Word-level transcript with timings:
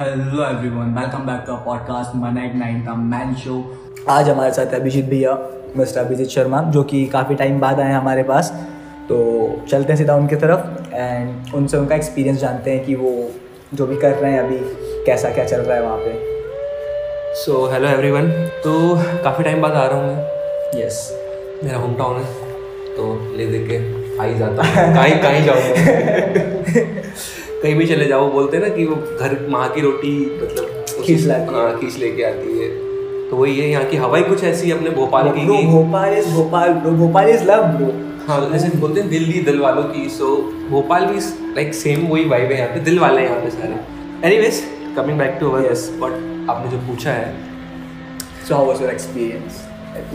Hello 0.00 0.42
everyone 0.44 0.92
welcome 0.94 1.24
back 1.26 1.40
to 1.46 1.54
podcast 1.64 2.14
मना 2.16 2.42
eight 2.44 2.54
nine 2.54 2.80
का 2.82 2.94
man 2.94 3.34
show 3.34 3.54
आज 4.10 4.28
हमारे 4.28 4.52
साथ 4.54 4.66
है 4.66 4.80
अभिजीत 4.80 5.04
भैया 5.04 5.32
मिस्टर 5.76 6.00
अभिजीत 6.00 6.28
शर्मा 6.28 6.60
जो 6.74 6.82
कि 6.82 7.04
काफ़ी 7.06 7.34
टाइम 7.34 7.58
बाद 7.60 7.80
आए 7.80 7.86
हैं 7.86 7.94
हमारे 7.94 8.22
पास। 8.22 8.50
तो 9.08 9.16
चलते 9.70 9.92
हैं 9.92 9.96
सीधा 9.98 10.14
उनके 10.16 10.36
तरफ़ 10.36 10.94
एंड 10.94 11.54
उनसे 11.54 11.76
उनका 11.76 11.94
एक्सपीरियंस 11.96 12.38
जानते 12.38 12.70
हैं 12.70 12.84
कि 12.84 12.94
वो 12.94 13.10
जो 13.74 13.86
भी 13.86 13.96
कर 13.96 14.14
रहे 14.14 14.32
हैं 14.32 14.40
अभी 14.40 14.58
कैसा 15.06 15.30
क्या 15.30 15.44
चल 15.44 15.60
रहा 15.60 15.76
है 15.76 15.82
वहाँ 15.82 15.98
पे। 15.98 17.34
सो 17.34 17.66
हेलो 17.72 17.88
एवरीवन 17.88 18.30
तो 18.64 18.74
काफ़ी 19.24 19.44
टाइम 19.44 19.62
बाद 19.62 19.72
आ 19.72 19.86
रहा 19.86 19.98
हूँ 19.98 20.06
मैं। 20.06 20.84
Yes 20.84 21.02
yes. 21.08 21.64
मेरा 21.64 21.78
होम 21.78 21.94
टाउन 21.94 22.20
है 22.20 22.24
तो 22.96 23.36
ले 23.36 23.46
दे 23.46 23.66
के 23.70 23.82
आ 24.20 24.24
ही 24.24 24.38
जाता 24.38 24.62
हूँ। 24.62 24.94
कहीं 24.94 25.20
कहीं 25.22 25.44
जाऊँगा। 25.44 26.96
कहीं 27.62 27.74
भी 27.74 27.86
चले 27.86 28.04
जाओ 28.04 28.30
बोलते 28.32 28.56
हैं 28.56 28.64
ना 28.64 28.74
कि 28.74 28.84
वो 28.86 28.96
घर 29.18 29.46
माँ 29.50 29.68
की 29.74 29.80
रोटी 29.80 30.10
मतलब 30.42 30.84
खींच 31.04 31.24
लाती 31.26 31.54
हाँ 31.54 31.78
खींच 31.78 31.96
लेके 31.98 32.22
आती 32.24 32.58
है। 32.58 32.68
तो 33.30 33.36
वही 33.36 33.58
है 33.60 33.68
यहाँ 33.70 33.84
की 33.84 33.96
हवाई 33.96 34.22
कुछ 34.24 34.44
ऐसी 34.44 34.70
अपने 34.70 34.90
भोपाल 34.90 35.30
की 35.30 35.46
Bhopal 35.66 36.14
is 36.18 36.28
Bhopal 36.34 36.72
bro 36.74 36.90
Bhopal 36.96 37.28
is 37.30 37.44
love 37.44 37.64
bro. 37.76 37.90
हाँ 38.28 38.38
जैसे 38.52 38.68
बोलते 38.78 39.00
हैं 39.00 39.10
दिल्ली 39.10 39.40
दिल 39.42 39.58
वालों 39.60 39.82
की 39.84 40.08
सो 40.10 40.36
भोपाल 40.70 41.06
भी 41.06 41.20
लाइक 41.54 41.74
सेम 41.74 42.06
वही 42.06 42.24
वाइब 42.28 42.52
है 42.52 42.58
यहाँ 42.58 42.74
पे 42.74 42.80
दिल 42.80 42.98
वाले 42.98 43.20
हैं 43.20 43.28
यहाँ 43.28 43.40
पे 43.42 43.50
सारे। 43.50 44.28
Anyways 44.28 44.62
coming 44.96 45.18
back 45.18 45.36
to 45.40 45.50
our 45.50 45.68
Yes. 45.68 45.82
But 46.02 46.50
आपने 46.50 46.70
जो 46.70 46.78
पूछा 46.86 47.10
है। 47.10 47.34
So 48.48 48.54
how 48.54 48.66
was 48.66 48.82
your 48.82 48.90
experience 48.90 49.66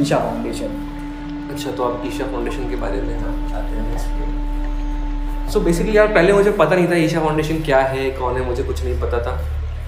Isha 0.01 0.17
foundation 0.19 1.49
अच्छा 1.53 1.71
तो 1.71 1.83
आप 1.83 2.03
ईशा 2.07 2.25
फाउंडेशन 2.25 2.69
के 2.69 2.75
बारे 2.81 3.01
में 3.01 3.17
हाँ 3.19 3.35
चाहते 3.49 3.75
हैं 3.75 4.51
सो 5.53 5.59
बेसिकली 5.59 5.97
यार 5.97 6.07
पहले 6.07 6.33
मुझे 6.33 6.51
पता 6.51 6.75
नहीं 6.75 6.87
था 6.91 6.95
ईशा 6.97 7.19
फाउंडेशन 7.19 7.57
क्या 7.63 7.79
है 7.79 8.09
कौन 8.11 8.35
है 8.35 8.45
मुझे 8.45 8.63
कुछ 8.63 8.83
नहीं 8.83 8.99
पता 9.01 9.17
था। 9.17 9.33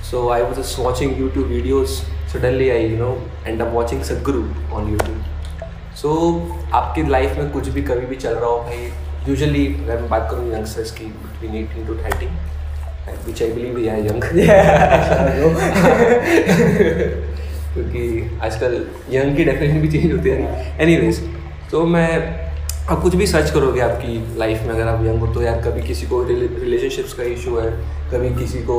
So 0.02 0.28
I 0.30 0.42
was 0.42 0.60
just 0.60 0.80
watching 0.80 1.20
YouTube 1.20 1.48
videos 1.48 1.90
suddenly 2.34 2.70
I 2.70 2.84
you 2.84 2.98
know 2.98 3.10
end 3.48 3.62
up 3.62 3.72
watching 3.74 4.04
Sadhguru 4.04 4.42
on 4.74 4.90
YouTube 4.90 5.24
so 6.02 6.12
आपकी 6.74 7.08
लाइफ 7.10 7.38
में 7.38 7.50
कुछ 7.52 7.70
भी 7.70 7.82
कभी 7.82 8.06
भी 8.06 8.16
चल 8.16 8.36
रहा 8.36 8.50
हो 8.50 8.60
भाई 8.60 8.92
यूजली 9.30 9.66
अगर 9.84 10.02
मैं 10.02 10.10
बात 10.10 10.28
करूँ 10.32 10.54
यंगस्टर्स 10.54 10.92
की 10.92 11.06
between 11.06 11.56
eighteen 11.56 11.88
to 11.88 11.96
thirty 11.96 12.30
which 13.26 13.44
I 13.44 13.52
believe 13.52 13.76
we 13.76 13.88
are 13.88 14.00
young 14.00 14.22
क्योंकि 17.74 18.04
आजकल 18.44 18.82
यंग 19.12 19.38
की 19.38 19.44
डेफिनेशन 19.44 19.82
भी 19.82 19.88
चेंज 19.88 20.12
होती 20.12 20.30
है 20.30 20.82
एनी 20.82 20.96
वेज 20.98 21.28
तो 21.72 21.86
मैं 21.86 22.10
आप 22.86 23.02
कुछ 23.02 23.16
भी 23.16 23.26
सर्च 23.28 23.50
करोगे 23.52 23.80
आपकी 23.82 24.38
लाइफ 24.38 24.62
में, 24.64 24.70
अगर 24.70 24.88
आप 24.88 25.06
यंग 25.06 25.20
हो 25.20 25.28
तो 25.34 25.42
यार 25.42 25.62
कभी 25.62 25.82
किसी 25.82 26.08
को 26.08 26.22
रिलेशनशिप्स 26.24 27.14
का 27.14 27.24
इशू 27.24 27.56
है, 27.58 27.70
कभी 28.12 28.30
किसी 28.36 28.60
को 28.64 28.76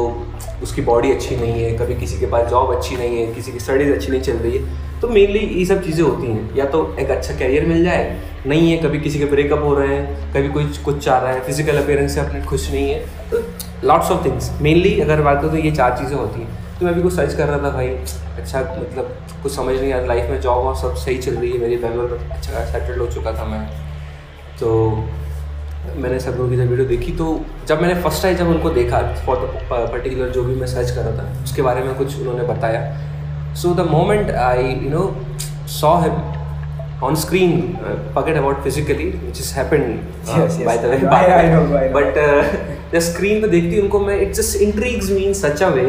उसकी 0.62 0.82
बॉडी 0.82 1.10
अच्छी 1.12 1.36
नहीं 1.36 1.62
है, 1.62 1.72
कभी 1.78 1.94
किसी 2.00 2.18
के 2.18 2.26
पास 2.26 2.48
जॉब 2.50 2.74
अच्छी 2.74 2.96
नहीं 2.96 3.16
है, 3.18 3.26
किसी 3.34 3.52
की 3.52 3.60
स्टडीज़ 3.60 3.92
अच्छी 3.92 4.10
नहीं 4.10 4.20
चल 4.20 4.36
रही 4.36 4.58
है 4.58 5.00
तो 5.00 5.08
मेनली 5.08 5.38
ये 5.38 5.64
सब 5.64 5.82
चीज़ें 5.84 6.02
होती 6.04 6.26
हैं। 6.26 6.54
या 6.56 6.64
तो 6.66 6.84
एक 7.00 7.10
अच्छा 7.10 7.34
कैरियर 7.38 7.64
मिल 7.66 7.82
जाए, 7.84 8.04
नहीं 8.46 8.70
है, 8.70 8.76
कभी 8.82 9.00
किसी 9.00 9.18
के 9.18 9.24
ब्रेकअप 9.24 9.62
हो 9.62 9.74
रहे 9.74 9.96
हैं, 9.96 10.32
कभी 10.32 10.48
कोई 10.50 10.70
कुछ 10.84 11.04
चाह 11.04 11.18
रहा 11.18 11.32
है 11.32 11.40
फ़िज़िकल 11.46 11.82
अपेयरेंस 11.82 12.14
से 12.14 12.20
अपने 12.20 12.42
खुश 12.42 12.70
नहीं 12.70 12.90
है 12.90 13.00
तो 13.30 13.42
लॉट्स 13.84 14.10
ऑफ़ 14.10 14.24
थिंग्स 14.24 14.50
मेनली 14.60 14.98
अगर 15.00 15.22
बात 15.22 15.40
करूँ 15.40 15.50
तो 15.50 15.56
ये 15.58 15.72
चार 15.72 15.98
चीज़ें 15.98 16.16
होती 16.16 16.40
हैं। 16.40 16.78
तो 16.78 16.86
मैं 16.86 16.94
भी 16.94 17.02
कुछ 17.02 17.14
सर्च 17.14 17.34
कर 17.34 17.48
रहा 17.48 17.58
था 17.58 17.70
भाई 17.72 17.88
अच्छा 17.88 18.60
मतलब 18.60 19.16
कुछ 19.42 19.52
समझ 19.54 19.74
नहीं 19.74 19.92
आ 19.92 19.96
रहा 19.96 20.06
लाइफ 20.06 20.30
में 20.30 20.40
जॉब 20.40 20.64
और 20.66 20.76
सब 20.76 20.94
सही 20.96 21.18
चल 21.18 21.34
रही 21.34 21.50
है, 21.50 21.58
मेरी 21.58 21.76
बैंगलोर 21.76 22.18
में 22.20 22.30
अच्छा 22.30 22.64
सेटल 22.72 23.00
हो 23.00 23.06
चुका 23.08 23.32
था 23.32 23.44
मैं। 23.46 23.66
तो 24.60 24.68
मैंने 25.96 26.18
सब 26.20 26.36
लोगों 26.36 26.48
की 26.50 26.56
जब 26.56 26.68
वीडियो 26.70 26.86
देखी 26.88 27.12
तो 27.16 27.26
जब 27.68 27.82
मैंने 27.82 27.94
फ़र्स्ट 28.02 28.22
टाइम 28.22 28.36
जब 28.36 28.48
उनको 28.48 28.70
देखा 28.70 29.00
फॉर 29.26 29.36
पर्टिकुलर 29.70 30.28
जो 30.30 30.42
भी 30.44 30.54
मैं 30.54 30.66
सर्च 30.66 30.90
कर 30.90 31.02
रहा 31.02 31.18
था 31.18 31.42
उसके 31.42 31.62
बारे 31.62 31.82
में 31.82 31.94
कुछ 31.98 32.18
उन्होंने 32.20 32.42
बताया। 32.48 32.80
So 33.62 33.74
the 33.74 33.86
moment 33.90 34.30
I 34.30 34.64
you 34.64 34.90
know 34.90 35.04
saw 35.72 35.94
है 36.00 36.10
on 37.04 37.14
screen 37.22 37.60
pocket 38.16 38.36
about 38.36 38.62
physically 38.64 39.08
which 39.24 39.40
is 39.40 39.52
happened 39.54 39.84
but 41.94 42.18
the 42.94 42.98
screen 43.02 43.40
पर 43.42 43.48
देखती 43.48 43.76
हूँ 43.76 43.82
उनको 43.82 44.00
मैं 44.00 44.20
it's 44.20 44.40
just 44.40 44.62
intrigues 44.62 45.10
mean 45.10 45.32
such 45.34 45.62
a 45.62 45.68
way 45.70 45.86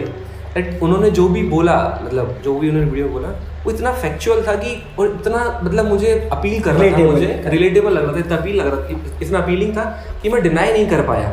that 0.57 0.83
उन्होंने 0.83 1.09
जो 1.11 1.27
भी 1.29 1.43
बोला 1.49 1.75
मतलब 2.03 2.35
जो 2.43 2.57
भी 2.59 2.69
उन्होंने 2.69 2.89
वीडियो 2.91 3.07
बोला 3.09 3.29
वो 3.65 3.71
इतना 3.71 3.91
फैक्चुअल 3.93 4.41
था 4.47 4.55
कि 4.55 4.75
और 4.99 5.07
इतना 5.07 5.59
मतलब 5.63 5.85
मुझे 5.85 6.29
अपील 6.31 6.61
कर 6.61 6.73
रहा 6.73 6.97
था 6.97 7.03
मुझे 7.11 7.41
रिलेटेबल 7.47 7.91
लग 7.91 8.03
रहा 8.03 8.13
था 8.13 8.19
इतना 8.19 8.37
अपील 8.37 8.55
लग 8.55 8.67
रहा 8.67 8.81
था 8.81 9.19
इतना 9.21 9.39
अपीलिंग 9.39 9.75
था 9.77 9.83
कि 10.23 10.29
मैं 10.29 10.41
डिनाई 10.43 10.71
नहीं 10.73 10.87
कर 10.89 11.01
पाया। 11.01 11.29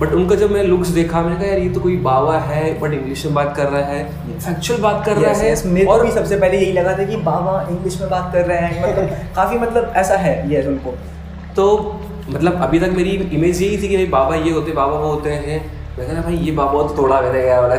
बट 0.00 0.12
उनका 0.12 0.34
जब 0.34 0.50
मैं 0.50 0.62
लुक्स 0.64 0.88
देखा 0.88 1.22
मैंने 1.22 1.36
कहा 1.36 1.46
यार 1.46 1.58
ये 1.58 1.68
तो 1.68 1.80
कोई 1.80 1.96
बाबा 1.96 2.38
है 2.38 2.62
बट 2.80 2.92
इंग्लिश 2.92 3.24
में 3.26 3.34
बात 3.34 3.56
कर 3.56 3.68
रहा 3.68 3.80
है 3.80 4.04
फैक्चुअल 4.38 4.80
बात 4.80 5.04
कर 5.06 5.16
रहा 5.16 5.32
Yes, 5.32 5.64
है। 5.64 5.84
और 5.84 6.04
भी 6.06 6.10
सबसे 6.12 6.36
पहले 6.36 6.58
यही 6.58 6.72
लगा 6.72 6.96
था 6.98 7.04
कि 7.04 7.16
बाबा 7.16 7.66
इंग्लिश 7.70 8.00
में 8.00 8.10
बात 8.10 8.32
कर 8.32 8.46
रहे 8.46 8.58
हैं 8.58 8.82
मतलब 8.82 9.34
काफ़ी 9.36 9.58
मतलब 9.58 9.92
ऐसा 9.96 10.16
है 10.16 10.50
ये 10.50 10.62
उनको। 10.62 10.94
तो 11.56 11.66
मतलब 12.30 12.60
अभी 12.62 12.80
तक 12.80 12.90
मेरी 12.96 13.10
इमेज 13.10 13.62
यही 13.62 13.82
थी 13.82 13.88
कि 13.88 13.96
भाई 13.96 14.06
बाबा 14.06 14.34
ये 14.34 14.50
होते 14.50 14.72
बाबा 14.72 14.98
वो 14.98 15.12
होते 15.12 15.30
हैं। 15.30 15.60
मैं 15.98 16.06
कहना 16.06 16.20
भाई 16.22 16.36
ये 16.36 16.52
बाबा 16.52 16.82
तो 16.82 16.96
थोड़ा 16.98 17.20
मैंने 17.20 17.40
गया 17.40 17.60
वाला 17.60 17.74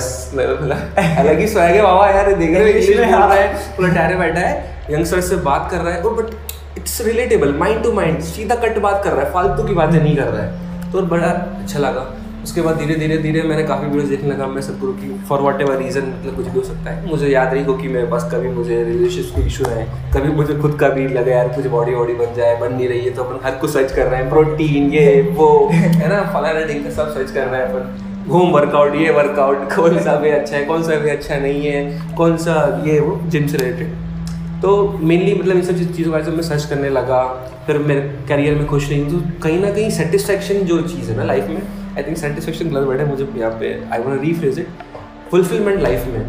अलग 1.19 1.39
ही 1.39 1.47
है 1.47 1.81
बाबा 1.81 2.09
यार 2.09 2.33
देख 2.33 2.49
रहे 2.49 2.61
हो 2.61 2.67
इंग्लिश 2.69 2.97
में, 2.97 3.11
हाँ। 3.11 3.27
रहा 3.27 3.33
है। 3.33 3.75
पूरा 3.77 3.89
टहरे 3.89 4.15
बैठा 4.15 4.39
है 4.39 4.51
यंगस्टर 4.91 5.21
से 5.23 5.35
बात 5.43 5.69
कर 5.71 5.77
रहा 5.77 5.93
है 5.93 6.01
और 6.01 6.13
but 6.21 6.77
it's 6.77 7.01
relatable 7.05 7.53
mind 7.59 7.83
to 7.83 7.91
mind 7.93 8.19
सीधा 8.23 8.55
कट 8.57 8.77
बात 8.81 9.03
कर 9.03 9.11
रहा 9.11 9.25
है 9.25 9.33
फालतू 9.33 9.63
की 9.63 9.73
बातें 9.75 10.01
नहीं 10.01 10.15
कर 10.17 10.27
रहा 10.27 10.43
है। 10.43 10.91
तो 10.91 11.01
बड़ा 11.07 11.27
अच्छा 11.27 11.79
लगा। 11.79 12.11
उसके 12.43 12.61
बाद 12.61 12.77
धीरे 12.77 12.95
धीरे 12.95 13.17
धीरे 13.17 13.41
मैंने 13.41 13.63
काफ़ी 13.63 13.87
वीडियोस 13.87 14.09
देखने 14.09 14.29
लगा 14.29 14.47
मैं 14.47 14.61
सदगुरु 14.61 14.93
की 14.93 15.11
फॉर 15.27 15.41
वॉट 15.41 15.61
एवर 15.61 15.77
रीज़न 15.77 16.07
मतलब 16.07 16.35
कुछ 16.35 16.47
भी 16.47 16.59
हो 16.59 16.65
सकता 16.65 16.91
है। 16.91 17.09
मुझे 17.09 17.27
याद 17.27 17.53
नहीं 17.53 17.63
हो 17.65 17.73
कि 17.73 17.87
मेरे 17.87 18.07
पास 18.07 18.29
कभी 18.33 18.49
मुझे 18.55 18.83
रिलेशनशिप 18.83 19.35
के 19.35 19.45
इशू 19.47 19.65
है 19.65 19.85
कभी 20.15 20.31
मुझे 20.35 20.55
खुद 20.55 20.77
का 20.79 20.89
भी 20.89 21.07
लगा 21.09 21.31
यार 21.31 21.49
कुछ 21.55 21.67
बॉडी 21.75 21.93
वॉडी 21.95 22.13
बन 22.15 22.33
जाए 22.37 22.59
बन 22.61 22.73
नहीं 22.73 22.87
रही 22.87 22.99
है 22.99 23.13
तो 23.15 23.23
अपन 23.23 23.45
हर 23.45 23.55
कुछ 23.57 23.73
सर्च 23.73 23.91
कर 23.91 24.05
रहे 24.05 24.21
हैं 24.21 24.29
प्रोटीन 24.29 24.91
ये 24.93 25.21
वो 25.37 25.47
है 25.73 26.09
ना 26.09 26.21
फलाना 26.33 26.65
ढिंग 26.65 26.91
सब 26.91 27.13
सर्च 27.13 27.31
कर 27.31 27.45
रहे 27.45 27.61
हैं 27.61 27.67
अपन। 27.69 28.02
होम 28.29 28.51
वर्कआउट 28.51 28.95
ये 28.95 29.09
वर्कआउट 29.11 29.73
कौन 29.75 29.97
सा 29.99 30.15
भी 30.15 30.29
अच्छा 30.29 30.55
है 30.57 30.63
कौन 30.65 30.83
सा 30.83 30.95
भी 30.95 31.09
अच्छा 31.09 31.35
नहीं 31.37 31.65
है 31.65 32.15
कौन 32.17 32.37
सा 32.37 32.53
ये 32.87 32.99
वो 32.99 33.19
जिम 33.27 33.47
से 33.47 33.57
रिलेटेड 33.57 34.01
तो 34.61 34.75
मेनली 35.01 35.33
मतलब 35.33 35.55
इन 35.55 35.61
सब 35.61 35.77
चीज़- 35.77 35.97
के 35.97 36.09
बारे 36.09 36.31
में 36.31 36.41
सर्च 36.43 36.65
करने 36.65 36.89
लगा 36.89 37.21
फिर 37.67 37.77
मेरे 37.77 38.01
करियर 38.29 38.55
में 38.55 38.65
खुश 38.67 38.89
नहीं 38.89 39.05
तो 39.11 39.19
कहीं 39.43 39.59
ना 39.61 39.69
कहीं 39.69 39.89
सेटिस्फेक्शन 39.89 40.61
जो 40.63 40.81
चीज़ 40.81 41.11
है 41.11 41.17
ना 41.17 41.23
लाइफ 41.23 41.47
में 41.47 41.61
आई 41.97 42.03
थिंक 42.03 42.17
सेटिस्फेक्शन 42.17 42.69
गलत 42.69 42.87
वर्ड 42.87 42.99
है 42.99 43.09
मुझे 43.09 43.27
यहाँ 43.37 43.51
पे 43.59 43.73
I 43.93 43.99
want 43.99 44.21
rephrase 44.21 44.59
it 44.59 44.67
fulfilment 45.31 45.81
life 45.81 46.05
में 46.07 46.25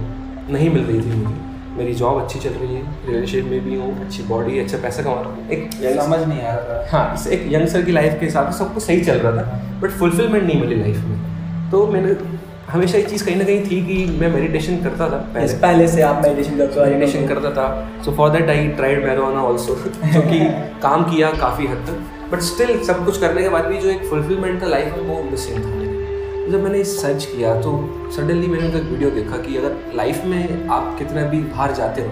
नहीं 0.53 0.71
मिल 0.71 0.83
रही 0.84 1.00
थी 1.00 1.16
मुझे। 1.16 1.43
मेरी 1.77 1.94
जॉब 1.94 2.21
अच्छी 2.22 2.38
चल 2.38 2.50
रही 2.50 2.75
है 2.75 2.83
रिलेशनशिप 3.06 3.44
में 3.44 3.65
भी 3.65 3.77
हूँ 3.77 4.04
अच्छी 4.04 4.22
बॉडी 4.22 4.59
अच्छा 4.59 4.78
पैसा 4.78 5.03
कमा 5.03 5.15
रहा 5.15 5.31
हूँ। 5.31 5.49
एक 5.50 5.71
समझ 6.00 6.19
नहीं 6.28 6.41
आ 6.43 6.54
रहा 6.54 6.83
था। 6.83 6.88
हाँ 6.91 7.31
एक 7.33 7.47
यंगस्टर 7.53 7.83
की 7.83 7.93
लाइफ 7.93 8.16
के 8.21 8.27
हिसाब 8.27 8.50
से 8.50 8.59
सब 8.59 8.75
कुछ 8.75 8.83
सही 8.83 9.00
चल 9.04 9.19
रहा 9.19 9.33
था 9.33 9.78
बट 9.83 9.91
फुलफिलमेंट 9.91 10.44
नहीं 10.44 10.60
मिली 10.60 10.77
लाइफ 10.77 10.97
में। 10.97 11.34
तो 11.74 11.86
मैंने 11.86 12.10
हमेशा 12.70 12.98
ये 12.98 13.04
चीज़ 13.04 13.24
कहीं 13.24 13.36
ना 13.36 13.44
कहीं 13.44 13.62
थी 13.62 13.80
कि 13.86 14.18
मैं 14.18 14.28
मेडिटेशन 14.32 14.76
करता 14.82 15.08
था 15.10 15.18
था 15.20 15.46
पहले 15.62 15.86
से 15.88 16.02
आप 16.02 16.22
मेडिटेशन 16.22 16.58
करते 16.58 16.80
हो 16.80 16.86
मेडिटेशन 16.86 17.26
करता 17.28 17.50
था। 17.50 17.64
So 18.04 18.12
for 18.16 18.30
that 18.30 18.50
I 18.50 18.68
tried 18.76 19.04
marijuana 19.04 19.40
also 19.42 19.74
जो 20.12 20.20
कि 20.20 20.38
काम 20.82 21.02
किया 21.04 21.30
काफ़ी 21.40 21.66
हद 21.66 21.80
तक। 21.88 22.30
बट 22.32 22.40
स्टिल 22.40 22.78
सब 22.84 23.04
कुछ 23.06 23.18
करने 23.20 23.42
के 23.42 23.48
बाद 23.48 23.66
भी 23.66 23.78
जो 23.78 23.88
एक 23.90 24.04
फुलफिलमेंट 24.10 24.62
था 24.62 24.66
लाइफ 24.66 24.94
में 24.96 25.08
वो 25.08 25.22
मिसिंग 25.30 25.58
था 25.64 26.52
जब 26.52 26.62
मैंने 26.62 26.84
सर्च 26.84 27.24
किया 27.24 27.54
तो 27.60 27.72
सडनली 28.16 28.46
मैंने 28.46 28.66
उनका 28.66 28.78
वीडियो 28.91 29.10
देखा 29.10 29.36
कि 29.36 29.56
अगर 29.56 29.76
लाइफ 29.96 30.24
में 30.24 30.68
आप 30.68 30.94
कितना 30.98 31.26
भी 31.28 31.41
बाहर 31.42 31.72
जाते 31.72 32.02
हो 32.02 32.08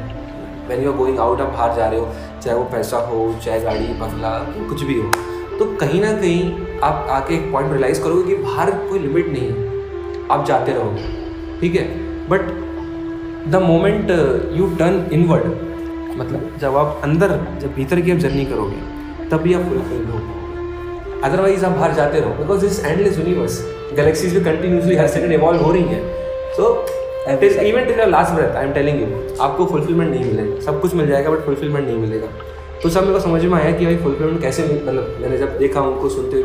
when 0.68 0.84
you 0.84 0.90
are 0.92 0.96
going 0.98 1.18
out 1.18 1.40
आप 1.40 1.52
बाहर 1.52 1.76
जा 1.76 1.86
रहे 1.86 2.00
हो 2.00 2.12
चाहे 2.42 2.58
वो 2.58 2.64
पैसा 2.72 3.06
हो 3.06 3.34
चाहे 3.44 3.60
गाड़ी 3.60 3.86
बंगला 4.02 4.38
कुछ 4.68 4.82
भी 4.82 5.00
हो 5.00 5.10
तो 5.58 5.74
कहीं 5.76 6.00
ना 6.00 6.12
कहीं 6.12 6.71
आप 6.82 7.06
आके 7.10 7.34
एक 7.34 7.50
पॉइंट 7.52 7.72
रियलाइज़ 7.72 8.02
करोगे 8.02 8.22
कि 8.26 8.42
बाहर 8.42 8.70
कोई 8.88 8.98
लिमिट 8.98 9.28
नहीं 9.28 9.48
है। 9.48 10.28
आप 10.30 10.44
जाते 10.46 10.72
रहोगे। 10.72 11.02
ठीक 11.60 11.74
है? 11.74 11.84
But 12.28 12.40
the 13.52 13.62
moment 13.62 14.10
you 14.56 14.66
turn 14.78 15.04
inward 15.12 15.44
मतलब 16.18 16.56
जब 16.60 16.76
आप 16.76 17.00
अंदर 17.04 17.28
जब 17.60 17.74
भीतर 17.74 18.00
की 18.00 18.12
आप 18.12 18.18
जर्नी 18.18 18.44
करोगे 18.44 19.28
तब 19.28 19.42
भी 19.42 19.54
आप 19.54 19.62
फुलफिल 19.64 20.04
हो 20.06 20.20
अदरवाइज़ 21.24 21.64
आप 21.64 21.72
बाहर 21.72 21.92
जाते 21.94 22.20
रहो। 22.20 22.30
Because 22.34 22.60
this 22.60 22.84
endless 22.84 23.18
universe 23.18 23.60
galaxies 23.96 24.34
भी 24.36 24.44
कंटिन्यूसली 24.44 24.96
हर 24.96 25.06
सेकंड 25.08 25.32
इवॉल्व 25.32 25.60
हो 25.60 25.72
रही 25.72 25.82
हैं। 25.84 26.02
So. 26.56 26.64
Even 27.22 27.84
till 27.84 28.10
last 28.10 28.32
breath 28.34 28.56
I 28.56 28.64
am 28.66 28.72
telling 28.72 29.00
you 29.00 29.06
आपको 29.40 29.66
फुलफिलमेंट 29.66 30.10
नहीं 30.10 30.24
मिलेगा। 30.24 30.60
सब 30.60 30.80
कुछ 30.80 30.94
मिल 30.94 31.06
जाएगा 31.06 31.30
बट 31.30 31.44
फुलफिलमेंट 31.46 31.86
नहीं 31.86 31.98
मिलेगा। 31.98 32.28
तो 32.82 32.88
सब 32.88 33.02
मेरे 33.02 33.12
को 33.12 33.20
समझ 33.20 33.44
में 33.44 33.52
आया 33.58 33.72
कि 33.78 33.84
भाई 33.86 33.96
फुलफिलमेंट 33.96 34.40
कैसे 34.42 34.62
मिल- 34.62 34.82
मतलब 34.86 35.18
मैंने 35.20 35.36
जब 35.38 35.58
देखा 35.58 35.80
उनको 35.80 36.08
सुनते 36.08 36.38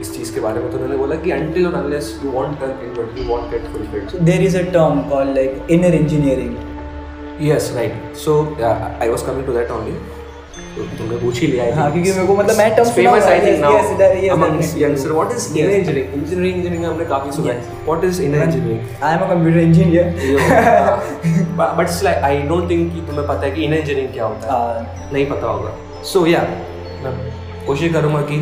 इस 0.00 0.14
चीज़ 0.16 0.34
के 0.34 0.40
बारे 0.40 0.60
में 0.60 0.70
तो 0.70 0.76
उन्होंने 0.76 0.96
बोला 0.96 1.16
कि 1.16 1.30
अनटिल 1.30 1.66
और 1.66 1.74
unless 1.74 2.20
you 2.24 2.30
want 2.32 2.58
turn 2.60 2.70
inward 2.84 3.18
you 3.18 3.24
want 3.30 3.50
get 3.50 3.64
fulfilled 3.72 4.22
there 4.28 4.42
is 4.42 4.56
a 4.58 4.62
term 4.72 5.00
call 5.10 5.34
like 5.34 5.66
inner 5.70 5.94
engineering 5.94 7.48
yes 7.48 7.72
right 7.76 8.16
so 8.16 8.38
I 8.62 9.08
was 9.08 9.26
coming 9.26 9.46
to 9.46 9.52
that. 9.52 9.68
तो 9.68 9.74
तुमने 10.98 11.16
पूछ 11.18 11.40
ही 11.40 11.46
लिया 11.46 11.64
हाँ, 11.76 11.90
क्योंकि 11.92 12.10
मेरे 12.12 12.26
को 12.26 12.34
मतलब 12.36 12.56
मैं 12.56 12.74
term 12.76 12.90
famous 12.90 13.24
I 13.24 13.40
think 13.40 13.60
now 13.60 13.72
among 14.34 14.82
youngster 14.82 15.12
what 15.12 15.32
is 15.32 15.46
inner 15.58 15.70
engineering 15.70 16.14
engineering 16.14 16.56
engineering 16.56 16.84
हमने 16.84 17.04
काफ़ी 17.12 17.32
सुना 17.36 17.52
है. 17.52 17.58
What 17.86 18.04
is 18.04 18.22
inner 18.22 18.42
engineering 18.42 19.02
I 19.04 19.14
am 19.14 19.20
a 19.20 19.28
computer 19.32 19.60
engineer 19.60 20.06
but 21.78 22.02
like 22.04 22.24
I 22.30 22.40
don't 22.48 22.70
think 22.70 22.92
कि 22.94 23.00
तुम्हें 23.06 23.26
पता 23.26 23.42
है 23.46 23.50
कि 23.50 23.64
इनर 23.64 23.76
इंजीनियरिंग 23.76 24.12
क्या 24.14 24.24
होता 24.24 24.46
है. 24.56 25.12
नहीं 25.12 25.26
पता 25.30 25.46
होगा. 25.46 25.74
सो 26.12 26.26
या 26.26 26.42
मैं 27.04 27.12
कोशिश 27.66 27.92
करूँगा 27.92 28.20
कि 28.30 28.36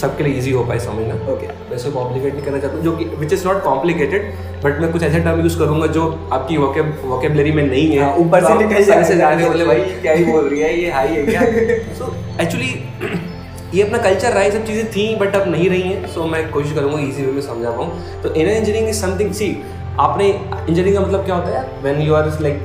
सबके 0.00 0.24
लिए 0.24 0.38
ईजी 0.38 0.50
हो 0.52 0.64
पाए 0.64 0.78
समझना 0.80 1.14
ओके 1.32 1.46
वैसे 1.70 1.90
कॉम्प्लिकेट 1.90 2.34
नहीं 2.34 2.44
करना 2.44 2.58
चाहता 2.58 2.76
हूँ 2.76 2.84
जो 2.84 2.92
कि 2.96 3.04
which 3.20 3.32
is 3.32 3.46
not 3.46 3.62
complicated 3.62 4.32
but 4.64 4.80
मैं 4.80 4.90
कुछ 4.92 5.02
ऐसे 5.02 5.20
टर्म 5.20 5.40
यूज़ 5.40 5.58
करूँगा 5.58 5.86
जो 5.96 6.04
आपकी 6.32 6.56
वोकेबलरी 6.56 7.52
में 7.52 7.62
नहीं 7.64 7.88
है। 7.88 8.02
हाँ, 8.02 8.14
ऊपर 8.16 8.44
से 8.44 8.54
तो 8.64 8.84
सर 8.84 9.02
से। 9.04 9.16
जाने 9.16 9.48
बोले 9.48 9.64
भाई 9.64 9.80
क्या 10.02 10.12
ही 10.12 10.24
बोल 10.24 10.48
रही 10.48 10.60
है? 10.60 10.76
ये 10.80 10.90
हाई 10.90 11.08
है 11.08 11.24
क्या? 11.26 11.40
सो 11.98 12.14
एक्चुअली 12.42 12.70
ये 13.74 13.82
अपना 13.82 13.98
कल्चर 14.02 14.30
रहा 14.32 14.42
है 14.42 14.50
सब 14.50 14.64
चीज़ें 14.66 14.86
थी 14.92 15.04
बट 15.16 15.34
अब 15.36 15.48
नहीं 15.50 15.68
रही 15.70 15.82
हैं। 15.82 16.06
सो 16.14 16.24
मैं 16.26 16.48
कोशिश 16.50 16.72
करूँगा 16.74 17.00
ईजी 17.00 17.24
वे 17.24 17.32
में 17.32 17.40
समझा 17.42 17.70
पाऊँ। 17.70 18.22
तो 18.22 18.34
inner 18.34 18.50
engineering 18.50 18.88
is 18.88 19.00
something 19.00 19.32
see 19.32 19.48
आपने 20.00 20.26
इंजीनियरिंग 20.28 20.96
का 20.96 21.00
मतलब 21.00 21.24
क्या 21.24 21.34
होता 21.34 21.58
है 21.58 21.82
when 21.82 22.00
you 22.02 22.14
are 22.14 22.26
like 22.42 22.58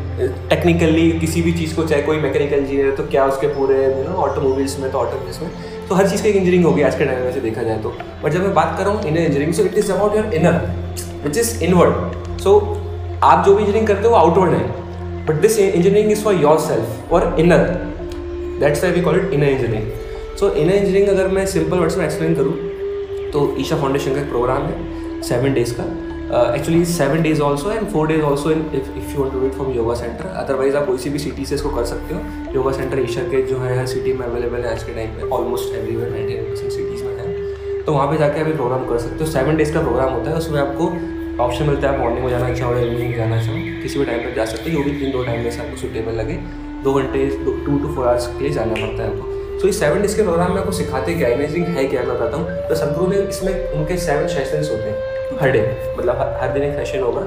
technically 0.50 1.12
किसी 1.20 1.42
भी 1.42 1.52
चीज़ 1.54 1.76
को, 1.76 1.84
चाहे 1.84 2.02
कोई 2.04 2.18
मैकेनिकल 2.22 2.58
इंजीनियर 2.58 2.86
है 2.86 2.96
तो 2.96 3.04
क्या 3.06 3.26
उसके 3.28 3.48
पूरे 3.56 3.78
यू 3.78 4.04
नो 4.04 4.18
ऑटोमोबाइल्स 4.24 4.80
में 4.80 4.92
तो 4.92 4.98
ऑटोमोबाइल्स 4.98 5.42
में? 5.42 5.50
तो 5.90 5.96
हर 5.96 6.10
चीज़ 6.10 6.24
की 6.24 6.30
इंजीनियरिंग 6.30 6.66
होगी 6.66 6.82
आज 6.82 6.96
के 6.96 7.06
टाइम 7.06 7.24
में 7.24 7.32
से 7.34 7.42
देखा 7.42 7.64
जाए 7.64 7.78
तो। 7.84 7.94
बट 8.24 8.32
जब 8.32 8.42
मैं 8.42 8.54
बात 8.54 8.76
कर 8.78 8.84
रहा 8.84 8.94
हूँ 8.94 9.04
inner 9.04 9.20
engineering 9.20 9.54
so 9.54 9.64
it 9.64 9.78
is 9.78 9.92
about 9.92 10.16
your 10.16 10.34
inner 10.36 10.62
which 11.24 11.38
is 11.38 11.64
inward 11.64 12.40
so 12.42 12.56
आप 13.24 13.46
जो 13.46 13.56
भी 13.56 13.60
इंजीनियरिंग 13.60 13.88
करते 13.88 14.08
हो, 14.08 14.10
वो 14.10 14.18
आउटवर्ड 14.18 14.54
है। 14.54 15.26
But 15.26 15.42
this 15.42 15.60
engineering 15.60 16.12
is 16.12 16.24
for 16.24 16.42
yourself 16.60 17.14
और 17.14 17.36
inner 17.40 17.68
that's 18.60 18.84
why 18.84 18.92
we 18.92 19.02
call 19.02 19.20
it 19.20 19.34
inner 19.34 19.50
engineering 19.50 20.38
so 20.40 20.54
inner 20.54 20.74
engineering 20.74 21.10
अगर 21.10 21.28
मैं 21.34 21.46
सिंपल 21.48 21.78
वर्ड्स 21.80 21.98
में 21.98 22.06
एक्सप्लेन 22.06 22.36
करूँ 22.36 22.54
तो 23.32 23.54
ईशा 23.60 23.78
फाउंडेशन 23.78 24.16
का 24.16 24.22
एक 24.22 24.30
प्रोग्राम 24.30 24.64
है 24.64 25.22
सेवन 25.24 25.54
डेज़ 25.54 25.74
का। 25.74 25.84
Actually 26.34 26.86
seven 26.86 27.22
days 27.22 27.42
also 27.42 27.72
and 27.72 27.88
four 27.88 28.08
days 28.08 28.22
also 28.22 28.52
in 28.52 28.60
if 28.74 28.98
if 28.98 29.12
you 29.14 29.22
want 29.22 29.34
to 29.34 29.40
do 29.40 29.46
it 29.46 29.54
from 29.54 29.72
yoga 29.72 29.94
centre 29.94 30.26
otherwise 30.26 30.76
आप 30.76 30.88
किसी 30.88 31.10
भी 31.10 31.20
सिटी 31.20 31.46
से 31.46 31.56
इसको 31.56 31.70
कर 31.70 31.84
सकते 31.86 32.16
हो। 32.16 32.22
योगा 32.56 32.72
सेंटर 32.72 33.00
ईशा 33.00 33.22
के 33.22 33.42
जो 33.42 33.58
है, 33.58 33.78
हर 33.80 33.86
सिटी 33.86 34.14
में 34.14 34.26
अवेलेबल 34.26 34.58
है 34.58 34.72
आज 34.72 34.84
के 34.84 34.94
टाइम 34.94 35.10
में। 35.10 35.24
Almost 35.30 35.76
everywhere 35.76 36.10
ninety 36.10 36.34
nine 36.34 36.50
percent 36.50 36.72
cities 36.72 37.04
में 37.04 37.18
है। 37.18 37.84
तो 37.84 37.94
वहाँ 37.94 38.08
पे 38.08 38.18
जाके 38.18 38.42
आप 38.42 38.48
ये 38.48 38.54
प्रोग्राम 38.54 38.86
कर 38.86 38.98
सकते 38.98 39.24
हो। 39.24 39.32
सेवन 39.32 39.58
डेज़ 39.58 39.74
का 39.74 39.82
प्रोग्राम 39.82 40.14
होता 40.14 40.32
है, 40.32 40.38
उसमें 40.38 40.60
आपको 40.62 40.88
ऑप्शन 41.44 41.66
मिलता 41.66 41.90
है। 41.90 42.00
मॉर्निंग 42.00 42.26
में 42.26 42.30
जाना 42.30 42.54
चाहो 42.54 42.74
या 42.74 42.82
इवनिंग 42.82 43.16
जाना 43.16 43.42
चाहो, 43.42 43.58
किसी 43.84 44.00
भी 44.00 44.06
टाइम 44.06 44.20
पर 44.20 44.36
जा 44.36 44.46
सकते 44.46 44.72
हो। 44.72 44.78
जो 44.78 44.84
भी 44.84 44.98
तीन 45.00 45.12
दो 45.12 45.24
टाइम 45.24 45.44
में 45.44 45.52
से 45.52 45.62
आपको 45.62 45.78
सुटेबल 45.78 46.12
लगे। 46.12 46.34
दो 46.84 46.94
घंटे 46.94 47.30
टू 47.46 47.78
टू 47.78 47.96
फोर 47.96 48.08
आवर्स 48.08 48.28
के 48.28 48.44
लिए 48.44 48.54
जाना 48.54 48.74
पड़ता 48.74 49.04
है 49.04 49.10
आपको। 49.10 49.60
सो 49.60 49.68
इस 49.68 49.80
सेवन 49.80 50.02
डेज़ 50.02 50.18
के 50.18 50.24
प्रोग्राम 50.24 50.52
में 50.52 50.60
आपको 50.60 50.72
सिखाते 50.72 51.14
क्या 51.14 51.30
इमेजिंग 51.30 51.66
है 51.66 51.86
क्या? 51.86 52.04
बताता 52.04 52.38
हूँ। 52.38 52.70
तो 52.70 52.76
सदगुरु 52.76 53.12
ने 53.12 53.18
इसमें 53.18 53.72
उनके 53.72 53.98
सेवन 53.98 54.28
सेशंस 54.28 54.72
होते 54.72 54.84
हैं। 54.84 55.13
हर 55.44 55.52
डे 55.52 55.62
मतलब 55.98 56.38
हर- 56.42 56.54
दिन 56.54 56.64
एक 56.64 56.76
सेशन 56.78 57.04
होगा। 57.04 57.22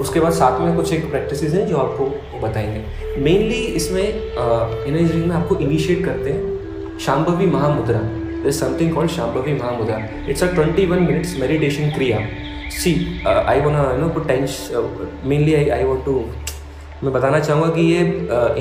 उसके 0.00 0.20
बाद 0.20 0.32
साथ 0.32 0.60
में 0.60 0.76
कुछ 0.76 0.92
एक 0.92 1.10
प्रैक्टिस 1.10 1.42
हैं 1.54 1.66
जो 1.66 1.76
आपको 1.76 2.04
बताएँगे। 2.40 3.20
मेनली 3.22 3.60
इसमें 3.80 4.02
इंजीनियरिंग 4.02 5.26
में 5.26 5.36
आपको 5.36 5.56
इनिशिएट 5.56 6.04
करते 6.04 6.30
हैं 6.30 6.98
Shambhavi 7.06 7.46
Mahamudra. 7.46 7.98
There 8.42 8.48
is 8.48 8.58
something 8.60 8.94
called 8.94 9.10
Shambhavi 9.10 9.54
Mahamudra 9.54 9.98
it's 10.28 10.42
a 10.42 10.46
twenty 10.54 10.86
one 10.86 11.02
minutes 11.02 11.36
meditation 11.40 11.90
kriya 11.90 12.18
see 12.78 12.94
I 13.26 13.60
won't 13.60 13.72
no 13.98 14.08
put 14.08 14.28
tense 14.28 14.56
mainly 15.24 15.54
I 15.54 15.68
I 15.68 15.84
want 15.84 16.04
to 16.04 16.14
मैं 17.04 17.12
बताना 17.12 17.40
चाहूँगा 17.40 17.68
कि 17.74 17.82
ये 17.82 18.00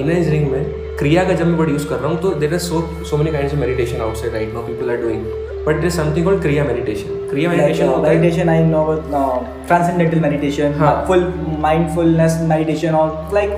इनर्ज 0.01 0.29
रिंग 0.29 0.49
में 0.51 0.63
क्रिया 0.99 1.23
का 1.23 1.33
जब 1.33 1.47
मैं 1.47 1.57
वर्ड 1.57 1.69
यूज़ 1.69 1.87
कर 1.87 1.95
रहा 1.95 2.07
हूँ 2.07 2.21
तो 2.21 2.29
there 2.41 2.53
are 2.53 2.59
so 2.59 2.81
so 3.09 3.17
many 3.17 3.31
kinds 3.31 3.53
of 3.53 3.59
meditation 3.61 4.01
outside 4.01 4.33
right 4.33 4.53
now 4.53 4.63
people 4.63 4.89
are 4.89 4.97
doing 4.97 5.25
but 5.65 5.81
there 5.81 5.89
something 5.91 6.25
called 6.25 6.41
kriya 6.41 6.63
meditation 6.63 7.27
kriya 7.29 7.49
meditation 7.49 7.87
होता 7.87 8.09
है 8.09 8.15
meditation 8.15 8.49
I 8.49 8.59
know 8.65 8.83
uh, 9.19 9.37
transcendental 9.67 10.21
meditation 10.25 10.77
हाँ. 10.77 10.93
full 11.07 11.25
mindfulness 11.65 12.37
meditation 12.51 12.99
or 12.99 13.07
like 13.37 13.55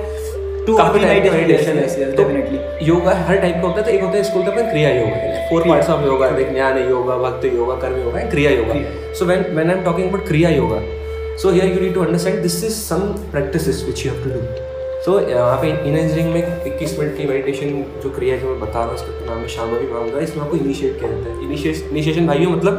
two 0.66 0.74
or 0.74 0.78
काफ़ी 0.78 0.98
three 0.98 1.08
type 1.08 1.24
का 1.24 1.32
meditation 1.32 2.14
तो 2.16 2.86
योगा 2.86 3.14
हर 3.28 3.36
type 3.36 3.54
का 3.54 3.68
होता 3.68 3.80
है 3.80 3.84
तो 3.84 3.90
एक 3.90 4.02
होता 4.02 4.16
है 4.16 4.24
हैं 4.24 4.46
अपन 4.48 4.70
kriya 4.70 4.90
yoga 4.90 5.48
four 5.50 5.68
parts 5.68 5.90
of 5.90 6.04
yoga 6.04 6.28
विज्ञान 6.32 6.78
yoga 6.90 7.16
bhakti 7.18 7.56
yoga 7.56 7.76
karma 7.80 8.00
yoga 8.00 8.20
and 8.20 8.30
kriya 8.30 8.50
yoga 8.50 8.80
so 9.14 9.26
when 9.26 9.44
when 9.54 9.70
I 9.70 9.76
am 9.76 9.84
talking 9.84 10.08
about 10.08 10.26
kriya 10.28 10.50
yoga 10.50 10.82
so 11.42 11.50
here 11.50 11.72
you 11.74 11.80
need 11.80 11.94
to 11.94 12.04
understand 12.04 12.42
this 12.42 12.62
is 12.64 12.74
some 12.82 13.08
practices 13.32 13.82
which 13.84 14.06
you 14.06 14.12
have 14.12 14.24
to 14.24 14.30
do 14.30 14.71
so 15.04 15.18
यहाँ 15.20 15.56
पे 15.60 15.68
इन 15.68 15.96
engineering 15.98 16.28
में 16.32 16.64
इक्कीस 16.66 16.98
minute 16.98 17.16
की 17.16 17.24
meditation 17.26 17.68
जो 18.02 18.10
क्रिया 18.10 18.34
है 18.34 18.40
जो 18.40 18.48
मैं 18.48 18.60
बता 18.60 18.78
रहा 18.78 18.88
हूँ 18.88 18.94
उसका 18.94 19.24
नाम 19.26 19.38
है 19.38 19.48
शाम्भवी 19.48 19.86
महामुद्रा 19.92 20.20
इसमें 20.20 20.42
आपको 20.44 20.56
इनिशिएट 20.56 20.98
किया 21.00 21.10
जाता 21.10 21.30
है 21.30 21.34
इनिशिएशन 21.90 22.26
भाइयों 22.26 22.50
मतलब 22.52 22.74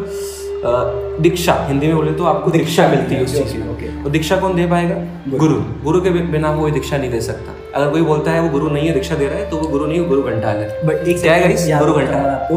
दीक्षा। 1.21 1.53
हिंदी 1.67 1.87
में 1.87 1.95
बोले 1.95 2.11
तो 2.13 2.25
आपको 2.25 2.51
दीक्षा 2.51 2.87
मिलती 2.87 3.15
है 3.15 3.23
उस 3.23 3.37
चीज़ 3.37 3.55
में। 3.57 3.65
Okay. 3.73 3.89
तो 4.03 4.09
दीक्षा 4.09 4.35
कौन 4.39 4.55
दे 4.55 4.67
पाएगा? 4.67 4.95
गुरु। 5.37 5.55
गुरु। 5.83 6.01
के 6.01 6.09
बिना 6.09 6.55
कोई 6.57 6.71
दीक्षा 6.71 6.97
नहीं 6.97 7.11
दे 7.11 7.19
सकता। 7.21 7.55
अगर 7.75 7.89
कोई 7.91 8.01
बोलता 8.01 8.31
है 8.31 8.41
वो 8.41 8.49
गुरु 8.49 8.69
नहीं 8.69 8.87
है 8.87 8.93
दीक्षा 8.93 9.15
दे 9.15 9.25
रहा 9.25 9.39
है 9.39 9.49
तो 9.49 9.57
वो 9.57 9.67
गुरु 9.69 9.85
नहीं 9.85 9.99
वो 9.99 10.05
गुरु 10.09 10.21
घंटा 10.23 10.49
है। 10.49 10.85
बट 10.85 11.07
एक 11.07 11.21
क्या 11.21 11.33
है 11.33 11.79
गुरु 11.79 11.93
घंटा। 11.93 12.17
आपको 12.31 12.55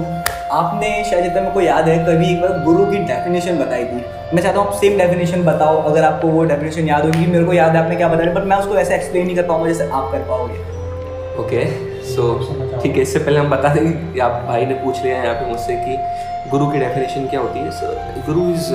आपने 0.57 0.93
शायद 1.11 1.25
जितना 1.25 1.41
मेरे 1.41 1.55
को 1.55 1.61
याद 1.61 1.89
है 1.89 1.99
कभी 2.07 2.33
एक 2.35 2.41
बार 2.43 2.63
गुरु 2.65 2.87
की 2.93 2.99
डेफिनेशन 3.11 3.59
बताई 3.59 3.85
थी। 3.85 4.01
मैं 4.35 4.43
चाहता 4.43 4.59
हूँ 4.59 4.67
आप 4.67 4.73
सेम 4.75 4.97
डेफिनेशन 4.99 5.43
बताओ 5.45 5.77
अगर 5.89 6.05
आपको 6.05 6.29
वो 6.29 6.43
डेफिनेशन 6.45 6.89
याद 6.89 7.05
होगी 7.05 7.27
मेरे 7.27 7.45
को 7.45 7.53
याद 7.53 7.77
है 7.77 7.83
आपने 7.83 7.97
क्या 7.97 8.09
बताया 8.09 8.33
बट 8.35 8.45
मैं 8.45 8.57
उसको 8.57 8.75
ऐसे 8.77 8.95
एक्सप्लेन 8.95 9.27
नहीं 9.27 9.37
कर 9.37 9.43
पाऊँगा 9.49 9.67
जैसे 9.69 9.85
आप 9.89 10.11
कर 10.13 10.23
पाओगे। 10.29 10.59
ओके 11.43 11.65
सो 12.07 12.25
ठीक 12.83 12.97
है 12.97 13.03
इससे 13.03 13.19
पहले 13.19 13.39
हम 13.39 13.51
बता 13.51 13.69
दें 13.75 14.13
कि 14.13 14.21
आप 14.21 14.43
भाई 14.49 14.67
ने 14.67 14.75
पूछ 14.85 15.03
लिया 15.05 15.19
है 15.19 15.25
यहाँ 15.25 15.35
पे 15.35 15.51
मुझसे 15.51 15.77
कि 15.77 16.51
गुरु 16.51 16.67
की 16.71 16.79
डेफिनेशन 16.79 17.27
क्या 17.27 17.41
होती 17.41 17.59
है। 17.59 17.71
So, 17.71 17.93
गुरु 18.27 18.49
इज़ 18.51 18.73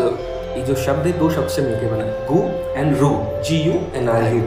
ये 0.52 0.64
जो 0.66 0.76
शब्द 0.78 1.06
है 1.08 1.18
दो 1.20 1.30
शब्द 1.30 1.50
से 1.50 1.62
मिलकर 1.62 1.94
बना 1.96 2.04
है 2.04 2.26
गु 2.28 2.40
एंड 2.80 2.98
रू 2.98 3.12
G 3.50 3.58
U 3.62 3.74
N 3.96 4.10
R 4.10 4.34
U 4.34 4.42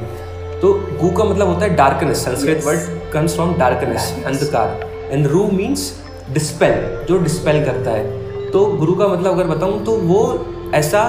तो 0.63 0.73
गु 1.03 1.11
का 1.11 1.25
मतलब 1.25 1.49
होता 1.49 1.65
है 1.65 1.75
darkness 1.77 2.25
Sanskrit 2.25 2.65
word 2.67 3.13
comes 3.13 3.35
from 3.35 3.55
darkness 3.59 4.13
अंधकार। 4.27 4.69
एंड 5.13 5.27
रू 5.27 5.47
मीन्स 5.53 5.93
डिस्पेल 6.33 7.07
जो 7.09 7.19
डिस्पेल 7.23 7.65
करता 7.65 7.91
है। 7.91 8.51
तो 8.51 8.67
गुरु 8.75 8.95
का 8.95 9.07
मतलब 9.09 9.33
अगर 9.33 9.55
बताऊँ 9.55 9.85
तो 9.85 9.97
वो 10.03 10.21
ऐसा 10.75 11.03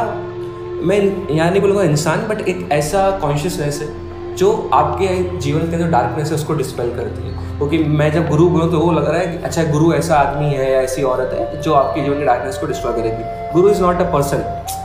मैं 0.87 0.97
यहाँ 1.29 1.49
नहीं 1.51 1.61
बोलूँगा 1.61 1.83
इंसान 1.83 2.27
बट 2.27 2.41
एक 2.41 2.67
ऐसा 2.71 3.09
कॉन्शियसनेस 3.19 3.81
है 3.81 4.35
जो 4.35 4.69
आपके 4.73 5.37
जीवन 5.37 5.61
के 5.61 5.77
जो 5.77 5.87
डार्कनेस 5.87 6.27
है, 6.27 6.35
उसको 6.35 6.53
डिस्पेल 6.53 6.89
करती 6.95 7.27
है। 7.27 7.33
क्योंकि 7.57 7.77
मैं 7.77 8.11
जब 8.11 8.29
गुरु 8.29 8.47
बोलूँ 8.49 8.71
तो 8.71 8.79
वो 8.79 8.91
लग 8.91 9.07
रहा 9.09 9.19
है 9.19 9.27
कि 9.27 9.43
अच्छा 9.43 9.63
गुरु 9.63 9.93
ऐसा 9.93 10.15
आदमी 10.15 10.45
है 10.45 10.71
या 10.71 10.81
ऐसी 10.81 11.03
औरत 11.03 11.33
है 11.33 11.61
जो 11.61 11.73
आपके 11.73 12.01
जीवन 12.01 12.17
के 12.19 12.25
डार्कनेस 12.25 12.57
को 12.57 12.67
डिस्ट्रॉय 12.67 12.93
करेगी। 12.93 13.53
Guru 13.53 13.69
is 13.69 13.81
not 13.81 14.01
a 14.01 14.11
person 14.13 14.37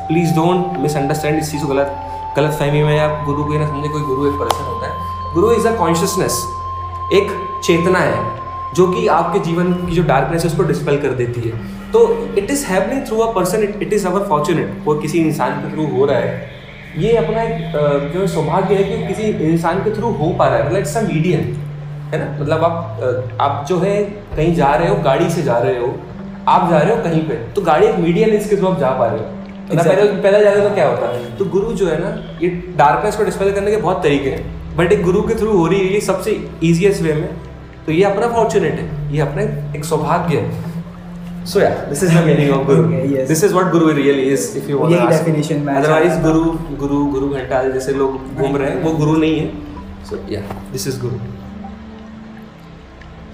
please 0.08 0.34
don't 0.34 0.78
misunderstand 0.78 1.38
इस 1.38 1.50
चीज़ 1.50 1.62
को 1.62 1.68
गलत 1.68 1.96
गलत 2.36 2.52
फहमी 2.52 2.82
में 2.82 2.98
आप 3.00 3.24
गुरु 3.26 3.44
को 3.44 3.58
ना 3.58 3.66
समझे, 3.68 3.88
कोई 3.88 4.02
गुरु 4.02 4.26
एक 4.26 4.40
पर्सन 4.40 4.64
होता 4.64 4.86
है। 4.86 5.34
गुरु 5.34 5.52
इज़ 5.52 5.68
अ 5.68 5.76
कॉन्शियसनेस 5.76 6.44
एक 7.12 7.30
चेतना 7.64 7.98
है। 7.98 8.39
जो 8.76 8.86
कि 8.86 9.06
आपके 9.08 9.38
जीवन 9.40 9.72
की 9.76 9.94
जो 9.94 10.02
डार्कनेस 10.04 10.44
है 10.44 10.50
उसको 10.50 10.62
डिस्पेल 10.62 11.00
कर 11.02 11.14
देती 11.14 11.40
है। 11.40 11.58
तो 11.92 12.02
it 12.38 12.50
is 12.50 12.64
happening 12.66 13.06
through 13.06 13.18
a 13.18 13.32
person 13.34 13.62
it 13.62 13.82
it 13.82 13.92
is 13.92 14.06
our 14.06 14.28
fortunate 14.28 14.76
वो 14.84 14.94
किसी 14.96 15.18
इंसान 15.20 15.60
के 15.60 15.72
थ्रू 15.72 15.86
हो 15.96 16.04
रहा 16.06 16.18
है। 16.18 16.48
ये 16.98 17.16
अपना 17.16 17.42
एक 17.42 18.12
जो 18.14 18.26
सौभाग्य 18.28 18.74
है 18.74 18.84
कि 18.84 19.06
किसी 19.08 19.28
इंसान 19.48 19.82
के 19.84 19.94
थ्रू 19.96 20.10
हो 20.12 20.30
पा 20.38 20.46
रहा 20.46 20.56
है। 20.56 20.66
मतलब 20.66 20.78
इट्स 20.78 20.96
अ 20.96 21.02
मीडियम 21.02 21.40
है 22.12 22.18
ना? 22.18 22.30
मतलब 22.40 22.64
आप 22.64 23.36
आप 23.40 23.66
जो 23.68 23.78
है 23.78 23.96
कहीं 24.36 24.54
जा 24.54 24.74
रहे 24.74 24.88
हो 24.88 24.94
गाड़ी 25.02 25.30
से 25.30 25.42
जा 25.42 25.58
रहे 25.58 25.78
हो 25.78 25.94
आप 26.48 26.70
जा 26.70 26.78
रहे 26.78 26.96
हो 26.96 27.02
कहीं 27.02 27.22
पे 27.22 27.34
तो 27.54 27.62
गाड़ी 27.62 27.86
एक 27.86 27.98
मीडियम 27.98 28.30
है 28.30 28.36
इसके 28.36 28.56
थ्रू 28.56 28.68
आप 28.68 28.78
जा 28.80 28.90
पा 28.92 29.06
रहे 29.06 29.18
हो। 29.18 29.24
ना 29.24 29.72
Exactly. 29.72 29.96
पहले 29.96 30.22
पहले 30.22 30.40
जा 30.40 30.50
रहे 30.50 30.62
हो 30.62 30.68
तो 30.68 30.74
क्या 30.74 30.88
होता 30.88 31.08
है? 31.08 31.36
तो 31.38 31.44
गुरु 31.46 31.72
जो 31.72 31.86
है 31.88 31.98
ना 32.00 32.08
ये 32.42 32.48
डार्कनेस 32.76 33.16
को 33.16 33.24
डिस्पेल 33.24 33.52
करने 33.52 33.70
के 33.70 33.76
बहुत 33.78 34.02
तरीके 34.02 34.30
हैं। 34.30 34.76
बट 34.76 34.92
एक 34.92 35.02
गुरु 35.04 35.22
के 35.22 35.34
थ्रू 35.34 35.52
हो 35.52 35.66
रही 35.66 35.78
है 35.80 35.92
ये 35.94 36.00
सबसे 36.00 36.40
ईजिएस्ट 36.64 37.02
वे 37.02 37.12
में। 37.12 37.28
तो 37.90 37.94
ये 37.94 38.02
अपना 38.04 38.26
फॉर्चुनेट 38.32 38.74
है 38.80 39.12
ये 39.12 39.20
अपना 39.20 39.42
एक 39.76 39.84
सौभाग्य 39.84 40.38
है। 40.38 41.44
सो 41.52 41.60
या 41.60 41.70
this 41.86 42.02
is 42.04 42.12
the 42.16 42.20
meaning 42.24 42.50
of 42.54 42.66
guru 42.66 42.82
Okay, 42.82 43.00
yes. 43.12 43.28
This 43.28 43.42
is 43.44 43.54
what 43.54 43.70
guru 43.72 43.88
really 43.94 44.22
is 44.32 44.44
if 44.58 44.68
you 44.70 44.78
want 44.78 44.92
यही 44.92 45.06
definition 45.14 45.64
मैं 45.66 45.74
अदरवाइज़ 45.74 46.12
चाहता 46.12 46.28
गुरु 46.28 46.76
गुरु 46.82 46.98
गुरु 47.14 47.28
घंटाल 47.40 47.72
जैसे 47.72 47.92
लोग 48.02 48.36
घूम 48.36 48.56
रहे 48.56 48.70
हैं 48.70 48.82
वो 48.84 48.92
गुरु 49.00 49.16
नहीं 49.16 49.40
है 49.40 50.04
सो 50.10 50.20
या 50.32 50.40
this 50.72 50.86
is 50.88 51.00
guru 51.00 51.18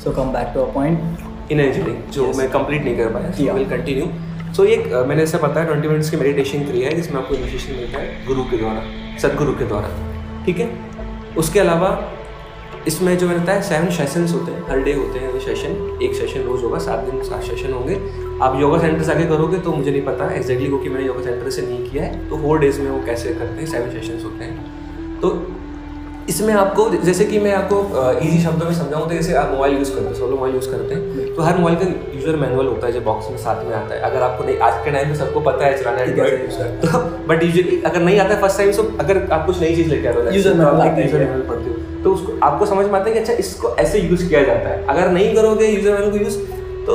so 0.04 0.10
come 0.20 0.32
back 0.38 0.50
to 0.54 0.60
a 0.60 0.72
point 0.72 1.52
in 1.52 1.60
engineering 1.60 2.10
जो 2.12 2.26
Yes. 2.26 2.36
मैं 2.38 2.50
कंप्लीट 2.56 2.84
नहीं 2.84 2.96
कर 2.96 3.12
पाया 3.18 3.32
Yeah. 3.34 3.54
विल 3.54 3.68
कंटिन्यू 3.76 4.10
सो 4.56 4.64
ये 4.64 4.74
एक, 4.74 4.92
मैंने 5.08 5.22
ऐसा 5.22 5.38
पता 5.38 5.60
है 5.60 5.66
ट्वेंटी 5.66 5.88
मिनट्स 5.88 6.10
की 6.10 6.16
मेडिटेशन 6.16 6.68
क्रिया 6.72 6.88
है 6.90 6.96
जिसमें 6.96 7.22
आपको 7.22 7.34
इनिशिएशन 7.34 7.80
मिलता 7.84 7.98
है 7.98 8.26
गुरु 8.26 8.50
के 8.50 8.64
द्वारा 8.66 8.82
सदगुरु 9.22 9.58
के 9.58 9.72
द्वारा 9.74 10.44
ठीक 10.46 10.58
है? 10.58 10.70
उसके 11.44 11.60
अलावा 11.60 11.88
इसमें 12.88 13.16
जो 13.18 13.28
मिलता 13.28 13.52
है 13.52 13.62
सेवन 13.62 13.90
सेशंस 13.92 14.32
होते 14.32 14.52
हैं। 14.52 14.62
हर 14.68 14.80
डे 14.80 14.92
होते 14.94 15.18
हैं 15.18 15.32
वो 15.32 15.40
सेशन 15.40 15.98
एक 16.02 16.14
सेशन 16.14 16.42
रोज 16.42 16.62
होगा 16.64 16.78
सात 16.80 17.04
दिन 17.04 17.22
सात 17.24 17.42
सेशन 17.44 17.72
होंगे। 17.72 17.98
आप 18.42 18.60
योगा 18.60 18.78
सेंटर 18.78 19.02
से 19.02 19.12
आगे 19.12 19.24
करोगे 19.26 19.58
तो 19.58 19.72
मुझे 19.72 19.90
नहीं 19.90 20.02
पता 20.04 20.30
एग्जैक्टली 20.32 20.68
क्योंकि 20.68 20.88
मैंने 20.88 21.06
योगा 21.06 21.22
सेंटर 21.22 21.50
से 21.50 21.62
नहीं 21.62 21.90
किया 21.90 22.04
है। 22.04 22.28
तो 22.28 22.36
फोर 22.38 22.58
डेज़ 22.60 22.80
में 22.80 22.90
वो 22.90 23.00
कैसे 23.06 23.34
करते 23.34 23.60
हैं? 23.60 23.66
सेवन 23.66 23.90
सेशंस 23.92 24.24
होते 24.24 24.44
हैं। 24.44 25.20
तो 25.20 25.30
इसमें 26.28 26.52
आपको 26.54 26.88
जैसे 26.90 27.24
कि 27.24 27.38
मैं 27.38 27.52
आपको 27.54 27.76
इजी 28.20 28.38
शब्दों 28.42 28.66
में 28.66 28.74
समझाऊँ 28.74 29.08
तो 29.08 29.14
जैसे 29.14 29.34
आप 29.34 29.50
मोबाइल 29.50 29.76
यूज़ 29.76 29.92
करते 29.94 30.06
हैं 30.06 30.14
सोलो 30.14 30.36
मोबाइल 30.36 30.54
यूज़ 30.54 30.70
करते 30.70 30.94
हैं 30.94 31.34
तो 31.34 31.42
हर 31.42 31.56
मोबाइल 31.58 31.76
का 31.76 31.86
यूज़र 32.14 32.36
मैनुअल 32.36 32.66
होता 32.66 32.86
है 32.86 32.92
जो 32.92 33.00
बॉक्स 33.00 33.30
में 33.30 33.36
साथ 33.38 33.64
में 33.64 33.74
आता 33.74 33.94
है। 33.94 34.00
अगर 34.02 34.22
आपको 34.22 34.44
नहीं 34.44 34.56
आज 34.68 34.84
के 34.84 34.92
टाइम 34.92 35.08
में 35.08 35.14
सबको 35.16 35.40
पता 35.40 35.66
है 35.66 35.78
चलाना 35.82 36.02
एंड्रॉइड 36.02 36.50
तो 36.82 36.98
बट 37.28 37.42
यूजली 37.42 37.80
अगर 37.82 38.00
नहीं 38.00 38.18
आता 38.20 38.34
है 38.34 38.40
फ़र्स्ट 38.40 38.58
टाइम 38.58 38.72
तो 38.72 38.82
अगर 39.00 39.26
आप 39.32 39.46
कुछ 39.46 39.60
नई 39.60 39.76
चीज़ 39.76 39.88
लेके 39.88 40.08
आ 40.08 40.10
रहे 40.10 40.20
हो 40.20 40.28
है, 40.28 40.36
यूज़र 40.36 40.54
मैनुअल 40.54 41.46
पढ़ते 41.48 41.70
हो 41.70 41.76
तो 42.06 42.12
उसको 42.14 42.38
आपको 42.46 42.66
समझ 42.66 42.84
में 42.86 42.98
आता 42.98 43.08
है 43.08 43.12
कि 43.12 43.18
अच्छा 43.20 43.32
इसको 43.44 43.76
ऐसे 43.78 43.98
यूज़ 44.00 44.28
किया 44.28 44.42
जाता 44.44 44.68
है। 44.68 44.84
अगर 44.88 45.08
नहीं 45.10 45.34
करोगे 45.34 45.66
यूज़र 45.68 45.92
मैनुअल 45.92 46.10
को 46.10 46.24
यूज़ 46.24 46.36
तो 46.86 46.94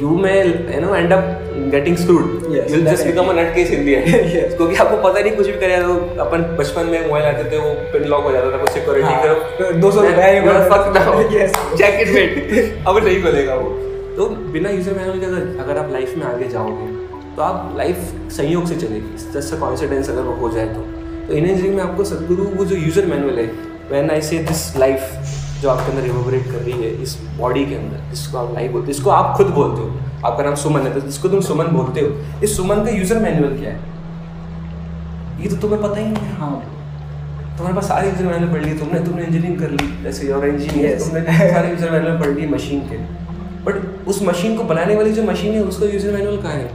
you 0.00 0.08
may 0.18 0.32
you 0.42 0.80
know 0.80 0.94
end 0.94 1.12
up 1.12 1.24
getting 1.72 1.96
screwed 1.96 2.26
you 2.50 2.80
just 2.82 3.06
become 3.06 3.28
a 3.28 3.32
nut 3.38 3.54
case 3.54 3.70
in 3.70 3.84
the 3.84 4.56
क्योंकि 4.56 4.76
आपको 4.76 4.96
पता 5.08 5.20
नहीं 5.20 5.32
कुछ 5.36 5.46
भी 5.46 5.58
करे 5.60 5.80
तो 5.82 5.94
अपन 6.24 6.42
बचपन 6.58 6.86
में 6.86 7.06
मोबाइल 7.06 7.24
आते 7.26 7.50
थे 7.50 7.58
वो 7.58 7.72
पिन 7.92 8.04
लॉक 8.10 8.24
हो 8.24 8.32
जाता 8.32 8.52
था 8.52 8.60
कुछ 8.60 8.70
सिक्योरिटी 8.70 9.06
हाँ, 9.06 9.22
करो। 9.22 9.34
तो 9.58 9.72
200 9.80 10.04
रुपए 10.06 10.40
बस। 10.46 10.70
Fuck 10.72 10.92
now 10.96 11.22
Yes. 11.32 11.58
Check 11.78 12.00
it 12.00 12.14
wait 12.14 12.86
अब 12.88 13.04
नहीं 13.04 13.22
खोलेगा 13.22 13.54
वो। 13.54 13.70
तो 14.16 14.28
बिना 14.52 14.70
यूज़र 14.70 14.98
मैनुअल 14.98 15.18
के 15.20 15.26
अगर 15.26 15.64
अगर 15.64 15.78
आप 15.78 15.92
लाइफ 15.92 16.16
में 16.18 16.26
आगे 16.26 16.48
जाओगे 16.48 16.86
तो 17.36 17.42
आप 17.42 17.74
लाइफ 17.78 17.96
संयोग 18.36 18.66
से 18.66 18.76
चलेगी। 18.76 19.32
जस्ट 19.32 19.54
अ 19.54 19.58
कॉन्सिडेंस 19.60 20.10
अगर 20.10 20.22
वो 20.22 20.34
हो 20.42 20.50
जाए 20.50 20.66
तो। 20.68 20.80
तो 21.28 21.34
इन 21.34 21.44
इंजीनियरिंग 21.44 21.74
में 21.76 21.82
आपको 21.82 22.04
सदगुरु 22.04 22.44
वो 22.56 22.64
जो 22.64 22.76
यूज़र 22.76 23.06
मैनुअल 23.06 23.38
है 23.38 23.46
when 23.90 24.10
I 24.10 24.20
say 24.22 24.38
this 24.44 24.76
life 24.76 25.00
जो 25.62 25.68
आपके 25.70 25.90
अंदर 25.90 26.02
रिवोबरेट 26.02 26.44
कर 26.46 26.58
रही 26.58 26.82
है 26.82 26.90
इस 27.02 27.16
बॉडी 27.38 27.64
के 27.66 27.74
अंदर 27.74 28.10
जिसको 28.10 28.38
आप 28.38 28.54
लाइफ 28.54 28.72
बोलते 28.72 28.86
हो 28.86 28.92
जिसको 28.92 29.10
आप 29.10 29.36
खुद 29.36 29.46
बोलते 29.58 29.82
हो 29.82 29.88
आपका 30.28 30.44
नाम 30.44 30.54
सुमन 30.62 30.80
है 30.80 30.92
तो 30.94 31.00
जिसको 31.00 31.28
तुम 31.28 31.40
सुमन 31.48 31.66
बोलते 31.76 32.00
हो 32.00 32.40
इस 32.44 32.56
सुमन 32.56 32.84
का 32.84 32.90
यूज़र 32.90 33.18
मैनुअल 33.18 33.58
क्या 33.58 33.70
है? 33.70 33.94
ये 35.42 35.48
तो 35.48 35.56
तुम्हें 35.56 35.82
पता 35.82 36.00
ही 36.00 36.04
नहीं 36.04 36.22
है 36.22 36.74
तुम्हारे 37.56 37.74
पास 37.76 37.88
सारी 37.88 38.08
यूज़र 38.08 38.24
मैनुअल 38.24 38.52
पढ़ 38.52 38.64
ली 38.64 38.72
तुमने 38.78 39.00
तुमने 39.00 39.22
इंजीनियरिंग 39.24 39.58
कर 39.60 39.70
ली 39.70 40.02
जैसे 40.02 40.32
और 40.32 40.46
इंजीनियर 40.48 40.98
Yes. 40.98 41.08
तुमने 41.08 41.50
सारे 41.52 41.70
यूज़र 41.70 41.90
मैनुअल 41.90 42.18
पढ़ 42.20 42.34
लिए 42.38 42.46
मशीन 42.48 42.80
के। 42.90 42.98
बट 43.66 44.08
उस 44.08 44.22
मशीन 44.22 44.56
को 44.56 44.64
बनाने 44.64 44.96
वाली 44.96 45.12
जो 45.12 45.22
मशीन 45.22 45.54
है 45.54 45.62
उसका 45.62 45.86
यूज़र 45.86 46.12
मैनुअल 46.12 46.42
कहाँ 46.42 46.52
है? 46.52 46.68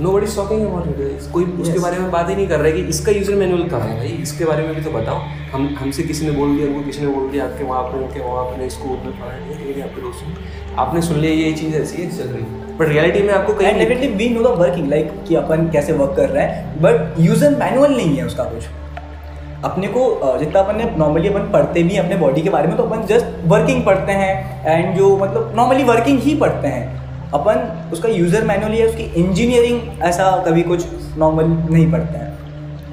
no 0.00 0.10
buddy 0.12 0.26
talking 0.36 0.66
about 0.66 0.86
it 0.88 1.30
कोई 1.32 1.44
yes. 1.44 1.60
उसके 1.60 1.78
बारे 1.78 1.98
में 1.98 2.10
बात 2.10 2.28
ही 2.28 2.34
नहीं 2.34 2.46
कर 2.48 2.58
रहा 2.58 2.66
है 2.66 2.72
कि 2.72 2.80
इसका 2.88 3.12
यूज़र 3.12 3.34
मैनुअल 3.34 3.68
कहाँ 3.68 3.88
है 3.88 3.96
भाई? 3.98 4.08
इसके 4.22 4.44
बारे 4.44 4.66
में 4.66 4.74
भी 4.74 4.82
तो 4.82 4.90
बताओ। 4.90 5.18
हम 5.52 5.68
हमसे 5.78 6.02
किसी 6.02 6.26
ने 6.26 6.32
बोल 6.32 6.56
दिया 6.56 6.66
हमको 6.66 6.82
किसी 6.86 7.00
ने 7.00 7.12
बोल 7.12 7.30
दिया 7.30 7.44
आपके 7.44 7.64
वहाँ 7.64 7.82
पर 7.82 7.98
उनके 7.98 8.20
वहाँ 8.20 8.44
पे 8.46 8.68
स्कूल 8.70 8.98
में 9.04 9.12
पढ़ा 9.12 9.36
नहीं 9.36 9.82
आपके 9.82 10.02
दोस्तों 10.02 10.76
आपने 10.78 11.02
सुन 11.02 11.18
लिया 11.18 11.32
ये 11.34 11.52
चीज़ 11.52 11.76
ऐसी 11.76 12.02
है 12.02 12.10
चल 12.16 12.28
रही 12.28 12.42
बट 12.78 12.88
रियलिटी 12.88 13.22
में 13.22 13.32
आपको 13.34 13.54
कहीं 13.54 13.78
definitely 13.78 14.08
we 14.16 14.28
know 14.30 14.42
the 14.42 14.58
working 14.58 14.88
like 14.90 15.12
कि 15.28 15.34
अपन 15.34 15.68
कैसे 15.72 15.92
वर्क 15.94 16.16
कर 16.16 16.28
रहे 16.28 16.44
हैं। 16.44 16.82
बट 16.82 17.20
यूज़र 17.20 17.56
मैनुअल 17.58 17.96
नहीं 17.96 18.16
है 18.16 18.26
उसका 18.26 18.44
कुछ। 18.44 18.66
अपने 19.64 19.86
को 19.88 20.02
जितना 20.38 20.60
अपन 20.60 20.76
ने 20.76 20.90
नॉर्मली 20.98 21.28
अपन 21.28 21.50
पढ़ते 21.52 21.82
भी 21.82 21.96
अपने 21.96 22.16
बॉडी 22.16 22.42
के 22.42 22.50
बारे 22.50 22.68
में 22.68 22.76
तो 22.76 22.82
अपन 22.82 23.06
जस्ट 23.06 23.26
वर्किंग 23.46 23.84
पढ़ते 23.86 24.12
हैं। 24.12 24.66
एंड 24.66 24.96
जो 24.96 25.16
मतलब 25.18 25.52
नॉर्मली 25.56 25.84
वर्किंग 25.84 26.18
ही 26.20 26.34
पढ़ते 26.36 26.68
हैं। 26.68 26.84
अपन 27.34 27.90
उसका 27.92 28.08
यूज़र 28.08 28.44
मैनुअल 28.44 28.74
या 28.74 28.86
उसकी 28.86 29.02
इंजीनियरिंग 29.22 30.02
ऐसा 30.02 30.30
कभी 30.46 30.62
कुछ 30.62 30.84
नॉर्मल 31.18 31.44
नहीं 31.74 31.90
पड़ता 31.92 32.18
है। 32.18 32.34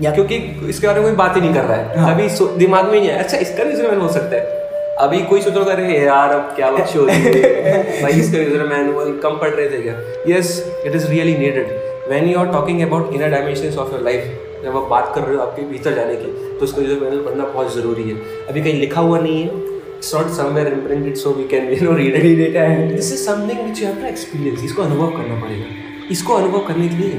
या 0.02 0.12
क्योंकि 0.12 0.36
इसके 0.70 0.88
बारे 0.88 1.00
में 1.00 1.10
कोई 1.10 1.16
बात 1.18 1.36
ही 1.36 1.42
नहीं 1.42 1.54
कर 1.54 1.64
रहा 1.64 1.78
है। 1.78 2.00
हाँ। 2.00 2.14
अभी 2.14 2.28
दिमाग 2.58 2.92
में 2.92 3.00
ही 3.00 3.08
है। 3.08 3.18
अच्छा 3.18 3.38
इसका 3.38 3.64
यूज़र 3.64 3.84
मैनुअल 3.84 4.02
हो 4.02 4.14
सकता 4.14 4.36
है। 4.36 4.62
अभी 5.00 5.20
कोई 5.26 5.42
सोच 5.42 5.58
रहा 5.58 5.76
है 5.76 6.04
यार 6.04 6.32
अब 6.32 6.54
क्या 6.56 6.72
बच्चे 6.72 7.00
हो 7.00 7.06
है? 7.06 8.02
भाई 8.02 8.12
इसका 8.14 8.38
यूज़र 8.38 8.68
मैनुअल 8.68 9.18
कम 9.24 9.38
पढ़ 9.38 9.50
रहे 9.50 9.70
थे 9.70 9.82
क्या? 9.82 9.94
Yes 10.28 10.58
it 10.86 10.96
is 10.96 11.08
really 11.08 11.38
needed 11.38 11.78
when 12.10 12.28
you 12.30 12.40
are 12.40 12.52
talking 12.52 12.82
about 12.82 13.14
inner 13.16 13.30
dimension 13.30 13.78
of 13.80 13.92
your 13.92 14.02
life 14.02 14.64
जब 14.64 14.78
आप 14.78 14.88
बात 14.90 15.12
कर 15.16 15.22
रहे 15.22 15.36
हो 15.36 15.42
आपके 15.42 15.62
भीतर 15.62 15.96
जाने 15.96 16.16
की 16.16 16.58
तो 16.60 16.64
उसका 16.64 16.82
यूज़र 16.82 17.00
मैनुअल 17.02 17.24
पढ़ना 17.26 17.46
बहुत 17.46 17.76
ज़रूरी 17.76 18.10
है। 18.10 18.16
अभी 18.50 18.62
कहीं 18.62 18.80
लिखा 18.80 19.02
हुआ 19.02 19.20
नहीं 19.20 19.44
है। 19.44 19.72
It's 20.04 20.16
not 20.16 20.30
somewhere 20.30 20.68
imprinted 20.68 21.16
so 21.16 21.30
we 21.30 21.44
can 21.44 21.70
you 21.70 21.84
know 21.84 21.98
read 21.98 22.16
Read 22.16 22.40
it 22.46 22.56
and- 22.62 22.96
this 22.96 23.14
is 23.14 23.20
something 23.20 23.60
which 23.60 23.82
you 23.82 23.88
have 23.88 23.96
to 23.96 24.06
experience 24.06 24.64
इसको 24.64 24.82
अनुभव 24.82 25.08
करना 25.08 25.42
पड़ेगा। 25.42 25.66
इसको 26.12 26.34
अनुभव 26.34 26.60
करने 26.60 26.88
के 26.88 26.96
लिए 26.96 27.10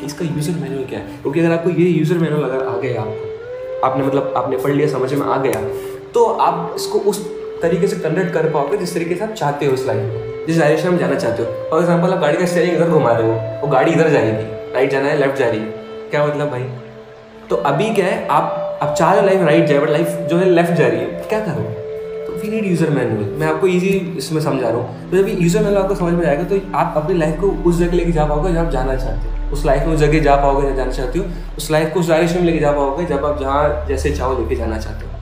कि 0.00 0.06
इसका 0.06 0.24
यूज़र 0.24 0.52
मैनुअल 0.52 0.84
क्या 0.84 0.98
है? 0.98 1.06
क्योंकि 1.22 1.40
अगर 1.40 1.52
आपको 1.52 1.70
ये 1.70 1.88
यूज़र 1.88 2.18
मैनुअल 2.18 2.42
अगर 2.42 2.66
आ 2.66 2.78
गया 2.78 3.00
आपको। 3.00 3.86
आपने 3.86 4.04
मतलब 4.04 4.34
आपने 4.36 4.56
पढ़ 4.56 4.72
लिया, 4.72 4.88
समझ 4.88 5.14
में 5.14 5.26
आ 5.26 5.36
गया। 5.36 5.62
तो 6.14 6.24
आप 6.24 6.72
इसको 6.76 6.98
उस 6.98 7.30
तरीके 7.62 7.86
से 7.86 7.96
कंडक्ट 7.96 8.34
कर 8.34 8.48
पाओगे 8.48 8.76
जिस 8.76 8.94
तरीके 8.94 9.14
से 9.14 9.24
आप 9.24 9.32
चाहते 9.32 9.66
हो 9.66 9.72
इस 9.72 9.86
लाइन 9.86 10.00
में 10.00 10.46
जिस 10.46 10.58
डायरेक्शन 10.58 10.90
में 10.90 10.98
जाना 10.98 11.14
चाहते 11.14 11.42
हो। 11.42 11.70
फॉर 11.70 11.80
एग्ज़ाम्पल 11.80 12.10
आप 12.10 12.20
गाड़ी 12.20 12.38
का 12.38 12.46
स्टेयरिंग 12.46 12.76
इधर 12.76 12.88
घुमा 12.88 13.12
रहे 13.12 13.28
हो। 13.28 13.60
वो 13.60 13.68
गाड़ी 13.68 13.92
इधर 13.92 14.08
जाएगी 14.08 14.72
राइट 14.74 14.90
जाना 14.90 15.08
है 15.08 15.18
लेफ़्ट 15.18 15.36
जा 15.36 15.48
रही 15.48 15.60
है। 15.60 15.66
क्या 16.10 16.26
मतलब 16.26 16.50
भाई? 16.50 16.64
तो 17.50 17.56
अभी 17.56 17.94
क्या 17.94 18.06
है, 18.06 18.26
आप 18.26 18.60
आप 18.82 18.94
चाह 18.94 19.12
रहे 19.12 19.20
हो 19.20 19.26
लाइफ 19.26 19.40
राइट 19.40 19.66
जाए 19.66 19.78
बट 19.78 19.90
लाइफ 19.90 20.06
जो 20.06 20.36
है 20.36 20.50
लेफ़्ट 20.50 20.72
जा 20.72 20.86
रही 20.86 20.98
है। 20.98 21.23
क्या 21.28 21.40
करूँ? 21.40 21.64
तो 22.26 22.32
वी 22.34 22.48
नीड 22.50 22.64
यूज़र 22.66 22.90
मैनुअल 22.90 23.24
मैं 23.40 23.46
आपको 23.46 23.66
ईजी 23.66 23.88
इसमें 24.18 24.40
समझा 24.42 24.68
रहा 24.68 24.76
हूँ। 24.76 25.10
तो 25.10 25.16
जब 25.16 25.28
यूज़र 25.40 25.62
मैनुअल 25.62 25.82
आपको 25.82 25.94
समझ 25.94 26.12
में 26.14 26.26
आएगा 26.26 26.44
तो 26.44 26.60
आप 26.76 26.94
अपनी 26.96 27.18
लाइफ 27.18 27.40
को 27.40 27.48
उस 27.68 27.78
जगह 27.78 27.96
लेके 27.96 28.12
जा 28.12 28.24
पाओगे 28.26 28.52
जहाँ 28.52 28.64
आप 28.66 28.72
जाना 28.72 28.96
चाहते 28.96 29.28
हो। 29.28 29.52
उस 29.52 29.64
लाइफ 29.66 29.86
में 29.86 29.94
उस 29.94 30.00
जगह 30.00 30.22
जा 30.22 30.36
पाओगे 30.36 30.62
जहाँ 30.62 30.76
जाना 30.76 30.92
चाहते 30.92 31.18
हो। 31.18 31.24
उस 31.56 31.70
लाइफ 31.70 31.92
को 31.94 32.00
उस 32.00 32.08
डायरेक्शन 32.08 32.38
में 32.38 32.46
लेके 32.46 32.58
जा 32.58 32.72
पाओगे 32.72 33.04
जब 33.06 33.24
आप 33.24 33.40
जहाँ 33.40 33.86
जैसे 33.88 34.10
चाहो 34.12 34.38
लेके 34.38 34.56
जाना 34.56 34.78
चाहते 34.78 35.06
हो। 35.06 35.12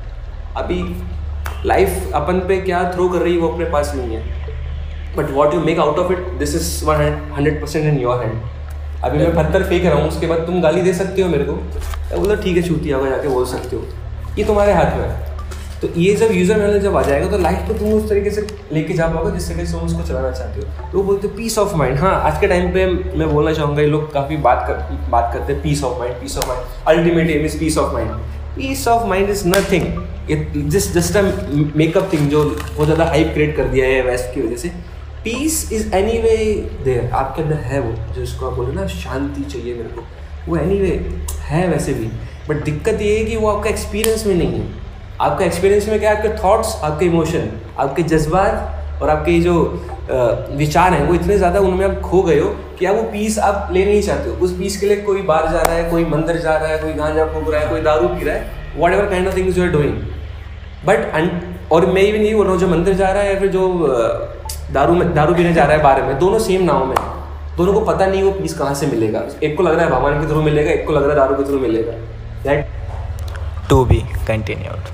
अभी 0.62 0.82
लाइफ 1.66 2.12
अपन 2.14 2.38
पे 2.48 2.56
क्या 2.60 2.82
थ्रो 2.94 3.08
कर 3.08 3.18
रही 3.18 3.34
है 3.34 3.40
वो 3.40 3.48
अपने 3.48 3.64
पास 3.70 3.92
नहीं 3.96 4.16
है। 4.16 4.22
But 5.16 5.30
what 5.30 5.54
you 5.54 5.60
make 5.60 5.78
out 5.78 5.98
of 5.98 6.12
it 6.12 6.32
this 6.38 6.54
is 6.54 6.84
one 6.84 7.00
hundred 7.36 7.60
percent 7.60 7.84
in 7.84 8.00
your 8.00 8.22
hand 8.22 8.40
अभी 9.04 9.18
मैं 9.18 9.34
पत्थर 9.34 9.62
फेंक 9.62 9.84
रहा 9.84 9.94
हूँ, 9.94 10.08
उसके 10.08 10.26
बाद 10.26 10.38
तुम 10.46 10.60
गाली 10.62 10.82
दे 10.82 10.92
सकते 10.94 11.22
हो 11.22 11.28
मेरे 11.28 11.44
को। 11.44 11.52
बोलो, 11.52 12.36
ठीक 12.36 12.56
है 12.56 12.62
छूती 12.62 12.90
होगा 12.90 13.10
जाके 13.10 13.28
बोल 13.28 13.44
सकते 13.46 13.76
हो। 13.76 13.82
ये 14.38 14.44
तुम्हारे 14.44 14.72
हाथ 14.72 14.96
में 14.96 15.08
है। 15.08 15.31
तो 15.82 15.88
ये 15.96 16.14
जब 16.16 16.32
यूज़र 16.32 16.58
मैनुअल 16.58 16.80
जब 16.80 16.96
आ 16.96 17.02
जाएगा 17.02 17.30
तो 17.30 17.38
लाइफ 17.38 17.66
को 17.68 17.74
तुम 17.74 17.92
उस 17.92 18.08
तरीके 18.08 18.30
से 18.30 18.46
लेके 18.72 18.94
जा 18.94 19.06
पाओगे 19.08 19.30
जिस 19.30 19.48
तरीके 19.48 19.64
से 19.66 19.72
तुम 19.72 19.86
उसको 19.86 20.02
चलाना 20.02 20.30
चाहते 20.30 20.60
हो। 20.60 20.90
तो 20.90 20.98
वो 20.98 21.04
बोलते 21.04 21.28
पीस 21.36 21.58
ऑफ़ 21.58 21.74
माइंड 21.76 21.98
हाँ 21.98 22.14
आज 22.22 22.40
के 22.40 22.46
टाइम 22.46 22.72
पे 22.72 22.86
मैं 22.86 23.28
बोलना 23.32 23.52
चाहूँगा, 23.52 23.82
ये 23.82 23.88
लोग 23.88 24.12
काफ़ी 24.12 24.36
बात 24.38 24.64
कर, 24.68 25.10
बात 25.10 25.30
करते 25.34 25.52
हैं 25.52 25.62
peace 25.62 25.82
of 25.84 25.98
mind 25.98 26.14
peace 26.20 26.36
of 26.38 26.48
mind 26.48 26.64
ultimate 26.88 27.30
aim 27.30 27.44
is 27.46 27.58
peace 27.58 27.78
of 27.78 27.92
mind 27.94 28.10
peace 28.56 28.86
of 28.88 29.06
mind 29.08 29.30
is 29.30 29.46
nothing 29.48 30.70
जिस 30.70 30.92
जस्ट 30.94 31.16
मेकअप 31.76 32.12
थिंग 32.12 32.28
जो 32.30 32.44
बहुत 32.44 32.84
ज़्यादा 32.84 33.04
हाइप 33.04 33.32
क्रिएट 33.34 33.56
कर 33.56 33.68
दिया 33.68 33.86
है 33.86 34.02
वेस्ट 34.02 34.34
की 34.34 34.40
वजह 34.40 34.56
से 34.56 34.68
peace 35.24 35.72
is 35.72 35.94
any 35.94 36.18
way 36.18 36.36
there 36.84 37.10
आपके 37.12 37.42
अंदर 37.42 37.56
है 37.56 37.80
वो, 37.80 37.92
जो 38.14 38.22
इसको 38.22 38.46
आप 38.46 38.52
बोले 38.52 38.72
ना, 38.72 38.86
शांति 38.86 39.42
चाहिए 39.42 39.74
मेरे 39.74 39.88
को। 39.88 40.04
वो 40.48 40.56
एनी 40.56 40.78
वे 40.80 40.88
है 41.40 41.66
वैसे 41.68 41.92
भी। 41.94 42.06
बट 42.48 42.64
दिक्कत 42.64 43.02
ये 43.02 43.18
है 43.18 43.24
कि 43.24 43.36
वो 43.36 43.48
आपका 43.48 43.70
एक्सपीरियंस 43.70 44.26
में 44.26 44.34
नहीं 44.34 44.60
है। 44.60 44.81
आपका 45.22 45.44
एक्सपीरियंस 45.44 45.88
में 45.88 45.98
क्या 45.98 46.10
है? 46.10 46.16
आपके 46.16 46.28
थॉट्स 46.38 46.74
आपके 46.84 47.06
इमोशन 47.06 47.50
आपके 47.78 48.02
जज्बात 48.04 49.02
और 49.02 49.10
आपके 49.10 49.38
जो 49.40 49.54
विचार 50.56 50.94
हैं, 50.94 51.06
वो 51.06 51.14
इतने 51.14 51.36
ज़्यादा 51.38 51.60
उनमें 51.60 51.84
आप 51.86 52.00
खो 52.02 52.22
गए 52.22 52.38
हो 52.38 52.48
कि 52.78 52.86
आप 52.86 52.96
वो 52.96 53.02
पीस 53.12 53.38
आप 53.40 53.68
ले 53.72 53.84
नहीं 53.84 54.00
चाहते 54.02 54.30
हो। 54.30 54.36
उस 54.44 54.56
पीस 54.58 54.76
के 54.80 54.86
लिए 54.86 54.96
कोई 55.02 55.22
बाहर 55.22 55.52
जा 55.52 55.60
रहा 55.60 55.74
है, 55.74 55.90
कोई 55.90 56.04
मंदिर 56.06 56.36
जा 56.38 56.56
रहा 56.56 56.68
है, 56.68 56.78
कोई 56.78 56.92
गांजा 56.92 57.26
फूक 57.26 57.50
रहा 57.50 57.60
है, 57.60 57.68
कोई 57.68 57.80
दारू 57.82 58.08
पी 58.08 58.24
रहा 58.24 58.34
है 58.34 58.76
whatever 58.92 59.08
kind 59.10 59.28
of 59.28 59.36
things 59.36 59.58
you 59.58 59.64
are 59.64 59.70
doing 59.70 59.96
but 60.86 61.70
और 61.72 61.86
मैं 61.86 62.04
भी 62.12 62.18
नहीं 62.18 62.34
बोल 62.34 62.44
रहा 62.44 62.52
हूँ, 62.52 62.60
जो 62.60 62.68
मंदिर 62.68 62.94
जा 62.94 63.10
रहा 63.10 63.22
है 63.22 63.34
या 63.34 63.40
फिर 63.40 63.48
जो 63.50 63.68
दारू 64.72 64.94
में, 64.94 65.14
दारू 65.14 65.34
पीने 65.34 65.52
जा 65.52 65.64
रहा 65.64 65.76
है 65.76 65.82
बारे 65.82 66.02
में, 66.02 66.18
दोनों 66.18 66.38
सेम 66.40 66.62
नाव 66.64 66.84
में 66.86 66.96
दोनों 67.56 67.72
को 67.72 67.80
पता 67.86 68.06
नहीं 68.06 68.22
वो 68.22 68.30
पीस 68.32 68.58
कहाँ 68.58 68.74
से 68.74 68.86
मिलेगा। 68.86 69.22
एक 69.42 69.56
को 69.56 69.62
लग 69.62 69.74
रहा 69.74 69.84
है 69.84 69.90
भगवान 69.90 70.20
के 70.20 70.26
थ्रू 70.30 70.42
मिलेगा, 70.42 70.70
एक 70.70 70.86
को 70.86 70.92
लग 70.92 71.02
रहा 71.02 71.10
है 71.10 71.16
दारू 71.16 71.34
के 71.36 71.48
थ्रू 71.50 71.58
मिलेगा। 71.60 71.92
That 72.44 72.80
to 73.68 73.76
be 73.90 73.98
continued. 74.26 74.88